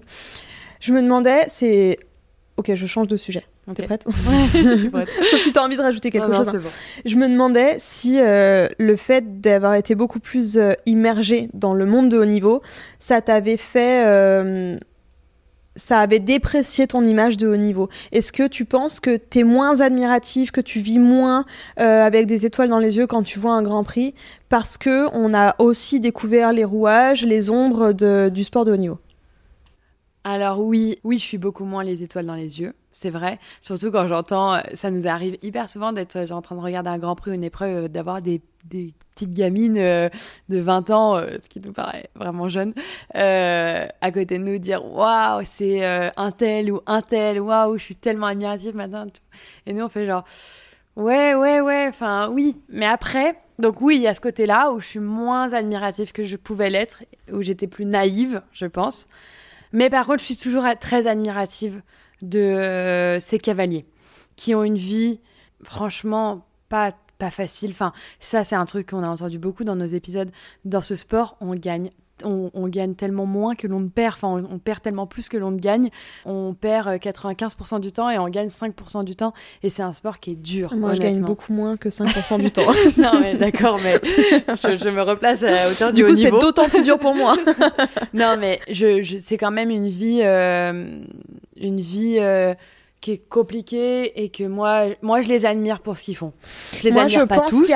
[0.80, 1.98] Je me demandais, c'est...
[2.58, 3.44] Ok, je change de sujet.
[3.76, 4.06] T'es prête
[4.54, 5.10] je suis prête.
[5.28, 6.50] Sauf si t'as envie de rajouter quelque chose.
[6.50, 6.60] Hein.
[7.06, 11.86] Je me demandais si euh, le fait d'avoir été beaucoup plus euh, immergé dans le
[11.86, 12.62] monde de haut niveau,
[13.00, 14.78] ça t'avait fait euh,
[15.76, 19.44] ça avait déprécié ton image de haut niveau Est-ce que tu penses que tu es
[19.44, 21.46] moins admiratif, que tu vis moins
[21.80, 24.14] euh, avec des étoiles dans les yeux quand tu vois un Grand Prix
[24.50, 27.94] parce que on a aussi découvert les rouages, les ombres
[28.30, 29.00] du sport de haut niveau?
[30.24, 33.40] Alors oui, oui, je suis beaucoup moins les étoiles dans les yeux, c'est vrai.
[33.62, 37.16] Surtout quand j'entends, ça nous arrive hyper souvent d'être en train de regarder un Grand
[37.16, 40.10] Prix ou une épreuve, d'avoir des, des petite gamine euh,
[40.48, 42.74] de 20 ans, euh, ce qui nous paraît vraiment jeune,
[43.16, 47.84] euh, à côté de nous dire waouh, c'est un tel ou un tel, waouh, je
[47.84, 49.08] suis tellement admirative maintenant.
[49.66, 50.24] Et nous, on fait genre
[50.96, 52.58] ouais, ouais, ouais, enfin oui.
[52.70, 56.24] Mais après, donc oui, il y a ce côté-là où je suis moins admirative que
[56.24, 59.08] je pouvais l'être, où j'étais plus naïve, je pense.
[59.74, 61.82] Mais par contre, je suis toujours très admirative
[62.22, 63.86] de ces cavaliers
[64.36, 65.20] qui ont une vie
[65.64, 67.72] franchement pas pas facile.
[67.72, 70.32] Enfin, ça, c'est un truc qu'on a entendu beaucoup dans nos épisodes.
[70.66, 71.92] Dans ce sport, on gagne.
[72.24, 75.52] On, gagne tellement moins que l'on ne perd, enfin on, perd tellement plus que l'on
[75.52, 75.90] ne gagne.
[76.26, 79.34] On perd 95% euh, du temps et on gagne 5% du temps.
[79.64, 80.76] Et c'est un sport qui est dur.
[80.76, 82.62] Moi, je gagne beaucoup moins que 5% du temps.
[82.98, 86.84] non, mais d'accord, mais je, me replace à hauteur du, du coup, c'est d'autant plus
[86.84, 87.36] dur pour moi.
[88.14, 91.02] non, mais je, c'est quand même une vie, euh,
[91.58, 92.18] une vie.
[92.20, 92.54] Euh,
[93.02, 96.34] qui est compliqué et que moi, moi je les admire pour ce qu'ils font.
[96.78, 97.72] Je les admire pas tous.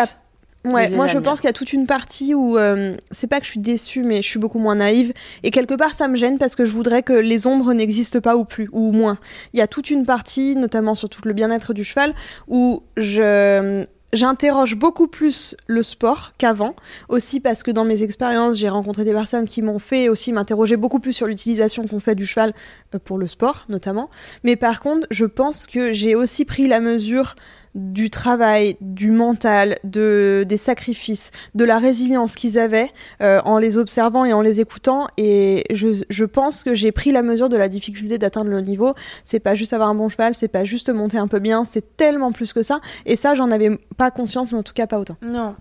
[0.65, 3.45] Ouais, moi je pense qu'il y a toute une partie où euh, c'est pas que
[3.45, 5.13] je suis déçue, mais je suis beaucoup moins naïve.
[5.43, 8.37] Et quelque part ça me gêne parce que je voudrais que les ombres n'existent pas
[8.37, 9.17] ou plus, ou moins.
[9.53, 12.13] Il y a toute une partie, notamment sur tout le bien-être du cheval,
[12.47, 16.75] où je j'interroge beaucoup plus le sport qu'avant,
[17.09, 20.77] aussi parce que dans mes expériences, j'ai rencontré des personnes qui m'ont fait aussi m'interroger
[20.77, 22.53] beaucoup plus sur l'utilisation qu'on fait du cheval
[22.93, 24.09] euh, pour le sport notamment.
[24.43, 27.35] Mais par contre, je pense que j'ai aussi pris la mesure
[27.75, 33.77] du travail, du mental, de, des sacrifices, de la résilience qu'ils avaient euh, en les
[33.77, 35.07] observant et en les écoutant.
[35.17, 38.93] Et je, je pense que j'ai pris la mesure de la difficulté d'atteindre le niveau.
[39.23, 41.97] C'est pas juste avoir un bon cheval, c'est pas juste monter un peu bien, c'est
[41.97, 42.79] tellement plus que ça.
[43.05, 45.17] Et ça, j'en avais pas conscience, mais en tout cas pas autant.
[45.23, 45.55] Non,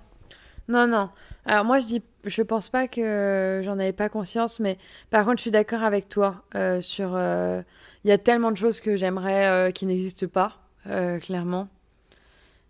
[0.69, 1.09] non, non.
[1.47, 4.77] Alors moi, je dis, je pense pas que j'en avais pas conscience, mais
[5.11, 7.13] par contre, je suis d'accord avec toi euh, sur.
[7.15, 7.63] Euh,
[8.05, 10.57] il y a tellement de choses que j'aimerais qui n'existent pas,
[11.21, 11.69] clairement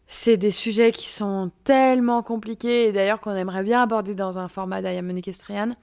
[0.08, 4.48] c'est des sujets qui sont tellement compliqués et d'ailleurs qu'on aimerait bien aborder dans un
[4.48, 5.74] format d'Ayamone Equestrian.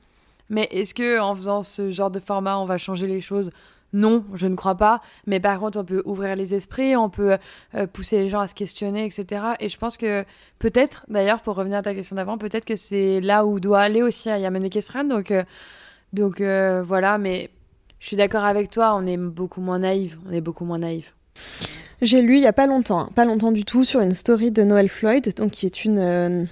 [0.50, 3.52] Mais est-ce que en faisant ce genre de format, on va changer les choses?
[3.92, 5.02] Non, je ne crois pas.
[5.26, 7.38] Mais par contre, on peut ouvrir les esprits, on peut
[7.76, 9.42] euh, pousser les gens à se questionner, etc.
[9.60, 10.24] Et je pense que
[10.60, 14.04] peut-être, d'ailleurs, pour revenir à ta question d'avant, peut-être que c'est là où doit aller
[14.04, 15.06] aussi Ayamone Equestrian.
[15.06, 15.44] Donc, euh,
[16.14, 17.50] donc euh, voilà, mais
[18.00, 20.18] je suis d'accord avec toi, on est beaucoup moins naïf.
[20.28, 21.16] On est beaucoup moins naïf.
[22.02, 24.52] J'ai lu il y a pas longtemps, hein, pas longtemps du tout, sur une story
[24.52, 26.46] de Noël Floyd, donc qui est une, euh,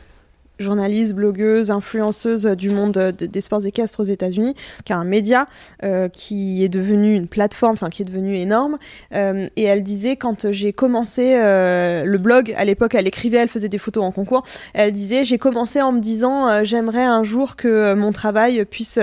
[0.59, 5.47] journaliste, blogueuse, influenceuse du monde des sports équestres aux États-Unis, qui a un média
[5.83, 8.77] euh, qui est devenu une plateforme, enfin qui est devenu énorme.
[9.13, 13.49] Euh, et elle disait quand j'ai commencé euh, le blog, à l'époque elle écrivait, elle
[13.49, 14.43] faisait des photos en concours,
[14.73, 18.99] elle disait j'ai commencé en me disant j'aimerais un jour que mon travail puisse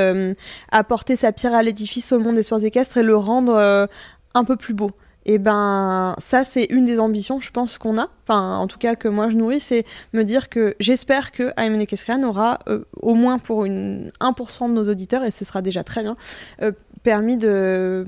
[0.71, 3.89] apporter sa pierre à l'édifice au monde des sports équestres et le rendre
[4.35, 4.91] un peu plus beau.
[5.27, 8.95] Et ben ça c'est une des ambitions je pense qu'on a, enfin en tout cas
[8.95, 13.15] que moi je nourris, c'est me dire que j'espère que AMN Kesrian aura euh, au
[13.15, 16.17] moins pour une 1% de nos auditeurs, et ce sera déjà très bien,
[16.63, 16.73] euh,
[17.03, 18.07] permis de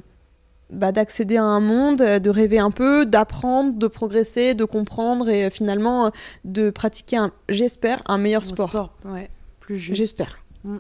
[0.70, 5.48] bah, d'accéder à un monde, de rêver un peu, d'apprendre, de progresser, de comprendre et
[5.50, 6.10] finalement
[6.44, 8.70] de pratiquer, un, j'espère, un meilleur sport.
[8.70, 9.96] sport ouais, plus juste.
[9.96, 10.38] J'espère.
[10.64, 10.78] Mm.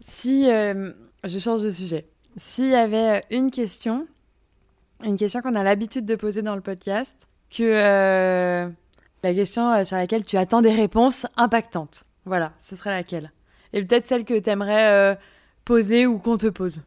[0.00, 0.92] Si, euh,
[1.24, 4.06] je change de sujet, s'il y avait une question
[5.02, 8.68] une question qu'on a l'habitude de poser dans le podcast, que euh,
[9.22, 12.04] la question euh, sur laquelle tu attends des réponses impactantes.
[12.24, 13.32] Voilà, ce serait laquelle
[13.72, 15.14] Et peut-être celle que tu aimerais euh,
[15.64, 16.82] poser ou qu'on te pose.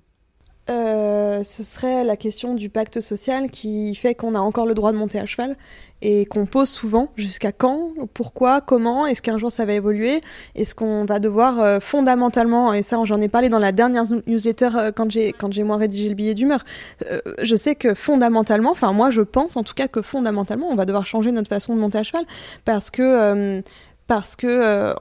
[0.68, 4.98] Ce serait la question du pacte social qui fait qu'on a encore le droit de
[4.98, 5.58] monter à cheval
[6.04, 10.22] et qu'on pose souvent jusqu'à quand, pourquoi, comment, est-ce qu'un jour ça va évoluer,
[10.54, 14.70] est-ce qu'on va devoir euh, fondamentalement, et ça j'en ai parlé dans la dernière newsletter
[14.76, 16.60] euh, quand j'ai moi rédigé le billet d'humeur,
[17.10, 20.76] euh, je sais que fondamentalement, enfin moi je pense en tout cas que fondamentalement on
[20.76, 22.26] va devoir changer notre façon de monter à cheval
[22.66, 23.64] parce que
[24.08, 24.94] parce que euh,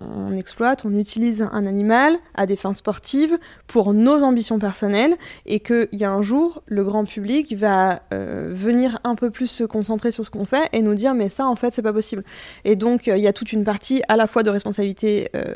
[0.00, 5.60] on, exploite, on utilise un animal à des fins sportives pour nos ambitions personnelles et
[5.60, 9.64] qu'il y a un jour, le grand public va euh, venir un peu plus se
[9.64, 12.24] concentrer sur ce qu'on fait et nous dire mais ça en fait c'est pas possible.
[12.64, 15.54] Et donc il y a toute une partie à la fois de responsabilité euh,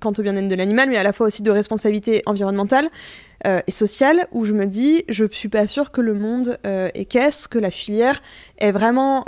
[0.00, 2.90] quant au bien-être de l'animal, mais à la fois aussi de responsabilité environnementale
[3.44, 6.58] et sociale, où je me dis, je suis pas sûre que le monde
[6.94, 8.20] équestre, que la filière
[8.58, 9.24] est vraiment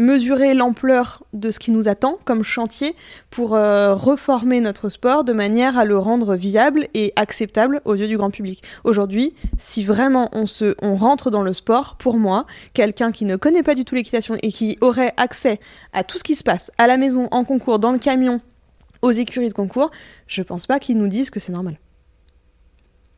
[0.00, 2.96] mesurer l'ampleur de ce qui nous attend comme chantier
[3.30, 8.08] pour euh, reformer notre sport de manière à le rendre viable et acceptable aux yeux
[8.08, 8.62] du grand public.
[8.84, 13.36] Aujourd'hui, si vraiment on, se, on rentre dans le sport, pour moi, quelqu'un qui ne
[13.36, 15.60] connaît pas du tout l'équitation et qui aurait accès
[15.92, 18.40] à tout ce qui se passe à la maison, en concours, dans le camion,
[19.02, 19.90] aux écuries de concours,
[20.26, 21.78] je pense pas qu'ils nous disent que c'est normal.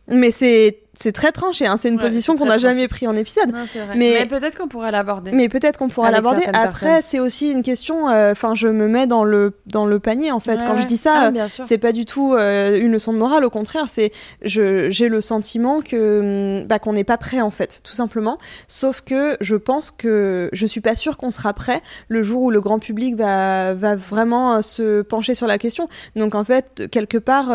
[0.08, 1.78] Mais c'est c'est très tranché, hein.
[1.78, 3.50] c'est une position qu'on n'a jamais pris en épisode.
[3.96, 5.32] mais, peut-être qu'on pourrait l'aborder.
[5.32, 6.42] Mais peut-être qu'on pourra l'aborder.
[6.52, 8.10] Après, c'est aussi une question.
[8.10, 10.60] Euh, enfin, je me mets dans le dans le panier en fait.
[10.66, 13.44] Quand je dis ça, ah, c'est pas du tout euh, une leçon de morale.
[13.44, 14.12] Au contraire, c'est
[14.42, 18.36] j'ai le sentiment que hum, bah, qu'on n'est pas prêt en fait, tout simplement.
[18.68, 22.50] Sauf que je pense que je suis pas sûre qu'on sera prêt le jour où
[22.50, 25.88] le grand public va va vraiment euh, se pencher sur la question.
[26.16, 27.46] Donc en fait, quelque part,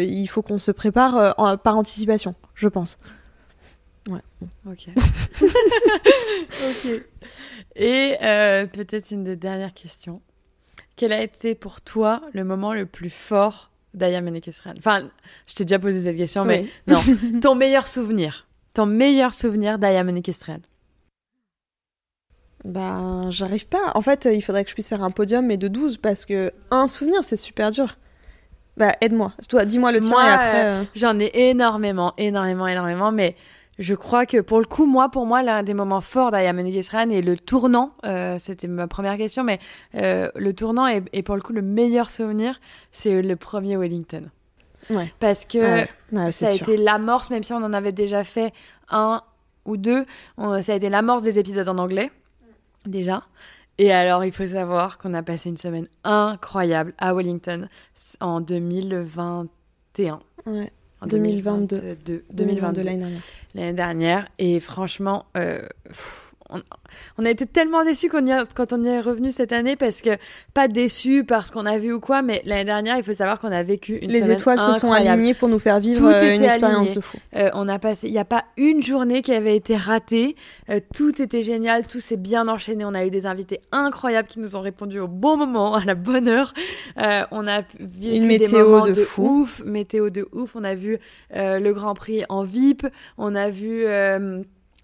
[0.00, 2.98] il faut qu'on se prépare par anticipation je pense.
[4.08, 4.20] Ouais.
[4.66, 4.88] Ok.
[6.50, 7.02] ok.
[7.76, 10.20] Et euh, peut-être une des dernières questions.
[10.96, 14.74] Quel a été pour toi le moment le plus fort d'Aya Menekesran?
[14.78, 15.10] Enfin,
[15.46, 17.00] je t'ai déjà posé cette question, mais non.
[17.42, 18.46] Ton meilleur souvenir.
[18.74, 20.60] Ton meilleur souvenir d'Aya Menekesran?
[22.64, 23.92] Ben, j'arrive pas.
[23.94, 26.52] En fait, il faudrait que je puisse faire un podium, mais de 12, parce que
[26.70, 27.96] un souvenir, c'est super dur.
[28.76, 29.32] Bah, aide-moi.
[29.48, 30.64] Toi, dis-moi le tien et après.
[30.64, 30.84] Euh, euh.
[30.94, 33.36] J'en ai énormément, énormément, énormément, mais
[33.78, 37.08] je crois que pour le coup, moi, pour moi, l'un des moments forts d'Ayam Gesran
[37.10, 39.58] et le tournant, euh, c'était ma première question, mais
[39.94, 42.60] le tournant et, pour le coup, le meilleur souvenir,
[42.92, 44.22] c'est le premier Wellington.
[44.90, 45.12] Ouais.
[45.20, 45.86] Parce que
[46.30, 48.52] ça a été l'amorce, même si on en avait déjà fait
[48.90, 49.22] un
[49.64, 50.04] ou deux,
[50.38, 52.10] ça a été l'amorce des épisodes en anglais,
[52.84, 53.22] déjà.
[53.78, 57.68] Et alors, il faut savoir qu'on a passé une semaine incroyable à Wellington
[58.20, 60.20] en 2021.
[60.46, 60.72] Ouais.
[61.02, 61.98] En 2022.
[62.32, 63.20] 2022, l'année dernière.
[63.54, 64.28] L'année dernière.
[64.38, 65.60] Et franchement, euh,
[67.18, 70.10] on, a été tellement déçus quand on y est revenu cette année parce que
[70.54, 73.52] pas déçus parce qu'on a vu ou quoi, mais l'année dernière, il faut savoir qu'on
[73.52, 76.92] a vécu une Les étoiles se sont alignées pour nous faire vivre euh, une expérience
[76.92, 77.18] de fou.
[77.36, 80.36] Euh, on a passé, il n'y a pas une journée qui avait été ratée.
[80.70, 82.84] Euh, tout était génial, tout s'est bien enchaîné.
[82.84, 85.94] On a eu des invités incroyables qui nous ont répondu au bon moment, à la
[85.94, 86.54] bonne heure.
[86.96, 90.54] on a vu une météo de, ouf, météo de ouf.
[90.54, 90.98] On a vu
[91.34, 92.86] le Grand Prix en VIP.
[93.18, 93.84] On a vu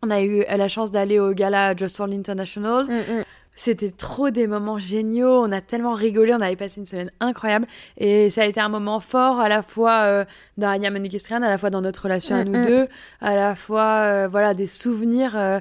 [0.02, 2.86] on a eu la chance d'aller au gala Just for International.
[2.86, 3.24] Mm, mm.
[3.54, 5.44] C'était trop des moments géniaux.
[5.44, 6.32] On a tellement rigolé.
[6.32, 7.66] On avait passé une semaine incroyable.
[7.98, 10.24] Et ça a été un moment fort à la fois euh,
[10.56, 12.88] dans Anya Manikistrian, à la fois dans notre relation à mm, nous deux,
[13.20, 15.36] à la fois euh, voilà des souvenirs.
[15.36, 15.60] Euh,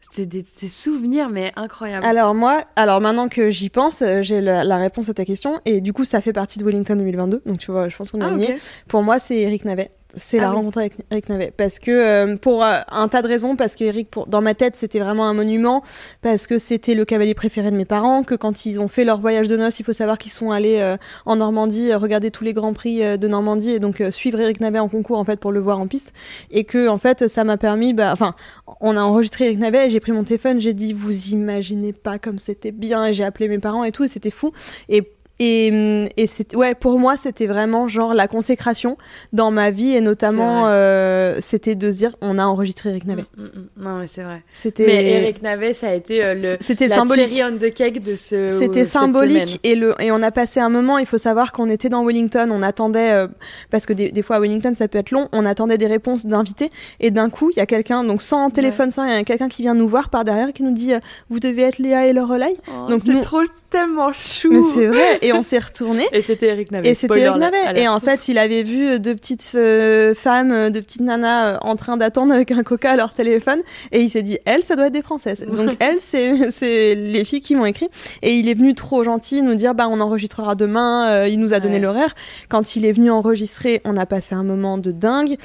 [0.00, 2.06] c'était des, souvenirs, mais incroyables.
[2.06, 5.60] Alors moi, alors maintenant que j'y pense, j'ai la, réponse à ta question.
[5.64, 7.42] Et du coup, ça fait partie de Wellington 2022.
[7.44, 8.56] Donc tu vois, je pense qu'on est ah,
[8.86, 9.90] Pour moi, c'est Eric Navet.
[10.14, 10.56] C'est Ah la oui.
[10.56, 11.52] rencontre avec Eric Navet.
[11.56, 14.54] Parce que, euh, pour euh, un tas de raisons, parce que Eric, pour, dans ma
[14.54, 15.82] tête, c'était vraiment un monument,
[16.22, 19.20] parce que c'était le cavalier préféré de mes parents, que quand ils ont fait leur
[19.20, 20.96] voyage de noces, il faut savoir qu'ils sont allés euh,
[21.26, 24.88] en Normandie, regarder tous les grands prix de Normandie, et donc suivre Eric Navet en
[24.88, 26.12] concours, en fait, pour le voir en piste.
[26.50, 28.34] Et que, en fait, ça m'a permis, bah, enfin,
[28.80, 32.18] on a enregistré Eric Navet, et j'ai pris mon téléphone, j'ai dit, vous imaginez pas
[32.18, 34.52] comme c'était bien, et j'ai appelé mes parents et tout, et c'était fou.
[34.88, 38.96] Et et, et c'est ouais pour moi c'était vraiment genre la consécration
[39.32, 43.24] dans ma vie et notamment euh, c'était de se dire on a enregistré Eric Navet.
[43.36, 44.42] Mm, mm, Non, mais c'est vrai.
[44.52, 47.32] C'était Mais Eric Navet, ça a été euh, le, C'était la symbolique.
[47.32, 48.48] cherry on the cake de ce.
[48.48, 50.98] C'était symbolique et le et on a passé un moment.
[50.98, 53.28] Il faut savoir qu'on était dans Wellington, on attendait euh,
[53.70, 55.28] parce que des, des fois à Wellington ça peut être long.
[55.32, 56.70] On attendait des réponses d'invités
[57.00, 59.48] et d'un coup il y a quelqu'un donc sans téléphone sans il y a quelqu'un
[59.48, 62.12] qui vient nous voir par derrière qui nous dit euh, vous devez être Léa et
[62.12, 62.56] Lorelai.
[62.68, 64.48] Oh, donc c'est nous trop tellement chou.
[64.50, 66.88] mais c'est vrai et on s'est retourné Et c'était Eric Navet.
[66.88, 67.80] Et c'était Eric Navet.
[67.80, 71.58] Et en fait, il avait vu deux petites euh, femmes, euh, deux petites nanas euh,
[71.62, 73.60] en train d'attendre avec un coca à leur téléphone.
[73.92, 75.44] Et il s'est dit, elles, ça doit être des Françaises.
[75.44, 77.88] Donc, elles, c'est c'est les filles qui m'ont écrit.
[78.22, 81.08] Et il est venu trop gentil nous dire, bah, on enregistrera demain.
[81.10, 81.80] Euh, il nous a donné Ouais.
[81.82, 82.14] l'horaire.
[82.48, 85.36] Quand il est venu enregistrer, on a passé un moment de dingue.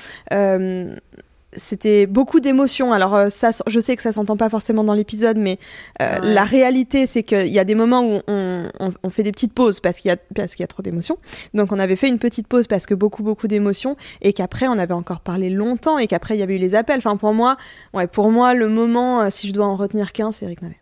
[1.57, 2.93] C'était beaucoup d'émotions.
[2.93, 5.59] Alors euh, ça, je sais que ça s'entend pas forcément dans l'épisode, mais
[6.01, 6.33] euh, Ouais.
[6.33, 9.53] la réalité, c'est qu'il y a des moments où on, on- on fait des petites
[9.53, 11.17] pauses parce qu'il y a parce qu'il y a trop d'émotions.
[11.53, 14.77] Donc on avait fait une petite pause parce que beaucoup beaucoup d'émotions et qu'après on
[14.79, 16.97] avait encore parlé longtemps et qu'après il y avait eu les appels.
[16.97, 17.57] Enfin pour moi,
[17.93, 20.79] ouais, pour moi le moment, euh, si je dois en retenir qu'un, c'est Eric Navet.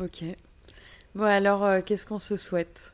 [0.00, 0.22] Ok.
[1.14, 2.92] Bon, alors, euh, qu'est-ce qu'on se souhaite?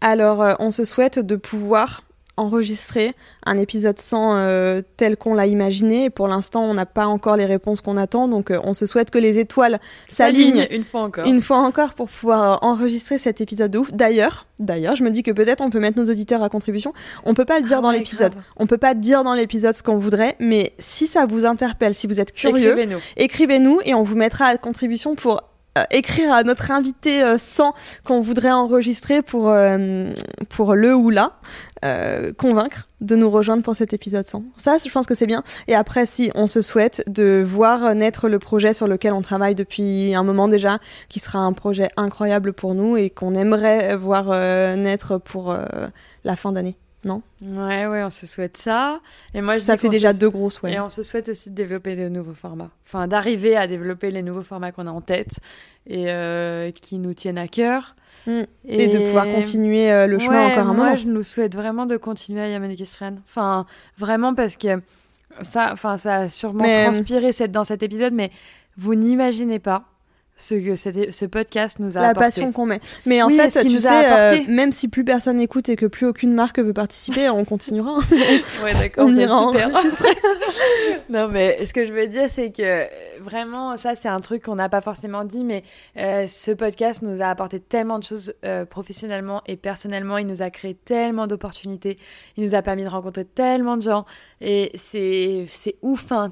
[0.00, 2.02] Alors, euh, on se souhaite de pouvoir
[2.36, 3.14] enregistrer
[3.44, 6.04] un épisode 100 euh, tel qu'on l'a imaginé.
[6.04, 8.28] Et pour l'instant, on n'a pas encore les réponses qu'on attend.
[8.28, 11.26] Donc, euh, on se souhaite que les étoiles s'alignent une fois encore.
[11.26, 13.92] une fois encore pour pouvoir euh, enregistrer cet épisode de ouf.
[13.92, 16.92] D'ailleurs, d'ailleurs, je me dis que peut-être on peut mettre nos auditeurs à contribution.
[17.24, 18.34] On peut pas le dire Ah dans ouais, l'épisode.
[18.56, 22.06] On peut pas dire dans l'épisode ce qu'on voudrait, mais si ça vous interpelle, si
[22.06, 22.98] vous êtes curieux, Écrivez-nous.
[23.16, 25.40] écrivez-nous et on vous mettra à contribution pour
[25.90, 27.74] écrire à notre invité euh, 100
[28.04, 30.12] qu'on voudrait enregistrer pour, euh,
[30.48, 31.32] pour le ou la
[31.84, 34.44] euh, convaincre de nous rejoindre pour cet épisode 100.
[34.56, 35.44] Ça, je pense que c'est bien.
[35.68, 39.54] Et après, si on se souhaite de voir naître le projet sur lequel on travaille
[39.54, 44.28] depuis un moment déjà, qui sera un projet incroyable pour nous et qu'on aimerait voir
[44.30, 45.66] euh, naître pour euh,
[46.24, 46.76] la fin d'année.
[47.06, 49.00] Non Ouais, ouais, on se souhaite ça.
[49.32, 50.74] Et moi, je Ça fait déjà se- deux gros souhaits.
[50.74, 52.70] Et on se souhaite aussi de développer de nouveaux formats.
[52.84, 55.36] Enfin, d'arriver à développer les nouveaux formats qu'on a en tête
[55.86, 57.94] et euh, qui nous tiennent à cœur.
[58.26, 58.42] Mm.
[58.66, 60.96] Et de pouvoir continuer euh, le chemin Ouais, encore un moi, moment.
[60.96, 63.22] je nous souhaite vraiment de continuer à Kestren.
[63.28, 63.66] Enfin,
[63.98, 64.80] vraiment parce que
[65.42, 68.30] ça, enfin, ça a sûrement Mais- transpiré cette, dans cet épisode, mais
[68.76, 69.84] vous n'imaginez pas
[70.38, 70.76] ce que
[71.10, 72.28] ce podcast nous a la apporté.
[72.28, 72.80] passion qu'on met.
[73.06, 76.06] Mais en Oui, fait, tu sais, euh, même si plus personne n'écoute et que plus
[76.06, 77.98] aucune marque veut participer, on continuera.
[78.62, 79.70] Ouais, d'accord, on c'est ira super.
[79.70, 80.14] enregistrer.
[81.10, 82.86] non, mais ce que je veux dire, c'est que euh,
[83.20, 85.62] vraiment, ça, c'est un truc qu'on n'a pas forcément dit, mais
[85.98, 90.18] euh, ce podcast nous a apporté tellement de choses euh, professionnellement et personnellement.
[90.18, 91.98] Il nous a créé tellement d'opportunités.
[92.36, 94.04] Il nous a permis de rencontrer tellement de gens.
[94.40, 96.12] Et c'est c'est ouf.
[96.12, 96.30] hein.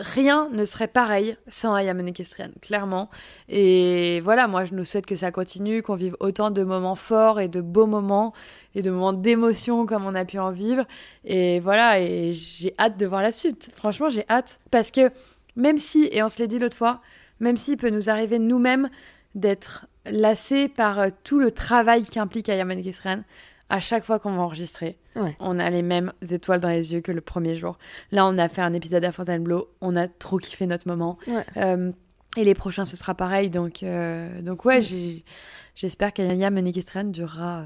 [0.00, 3.10] Rien ne serait pareil sans Ayam Equestrian, clairement.
[3.48, 7.38] Et voilà, moi, je nous souhaite que ça continue, qu'on vive autant de moments forts
[7.38, 8.32] et de beaux moments
[8.74, 10.84] et de moments d'émotion comme on a pu en vivre.
[11.24, 13.70] Et voilà, et j'ai hâte de voir la suite.
[13.74, 14.58] Franchement, j'ai hâte.
[14.70, 15.10] Parce que
[15.56, 17.00] même si, et on se l'a dit l'autre fois,
[17.38, 18.88] même s'il peut nous arriver nous-mêmes
[19.34, 23.22] d'être lassés par tout le travail qu'implique Ayam Equestrian,
[23.70, 25.36] à chaque fois qu'on va enregistrer, Ouais.
[25.40, 27.78] on a les mêmes étoiles dans les yeux que le premier jour.
[28.12, 31.18] Là, on a fait un épisode à Fontainebleau, on a trop kiffé notre moment.
[31.26, 31.44] Ouais.
[31.56, 31.90] Euh,
[32.36, 33.48] et les prochains, ce sera pareil.
[33.50, 35.24] Donc, euh, donc ouais, j'ai-
[35.74, 37.64] j'espère qu'Ayam Equestrian durera euh,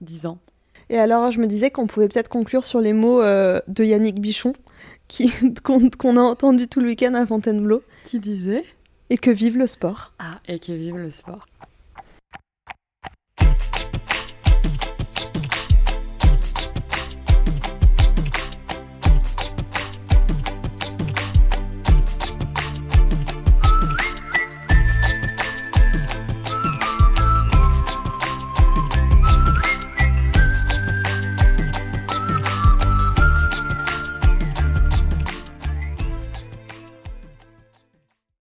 [0.00, 0.38] 10 ans.
[0.88, 4.20] Et alors, je me disais qu'on pouvait peut-être conclure sur les mots euh, de Yannick
[4.20, 4.54] Bichon,
[5.62, 7.82] qu'on a entendu tout le week-end à Fontainebleau.
[8.04, 8.64] Qui disait?
[9.10, 10.12] Et que vive le sport.
[10.18, 11.46] Ah, et que vive le sport.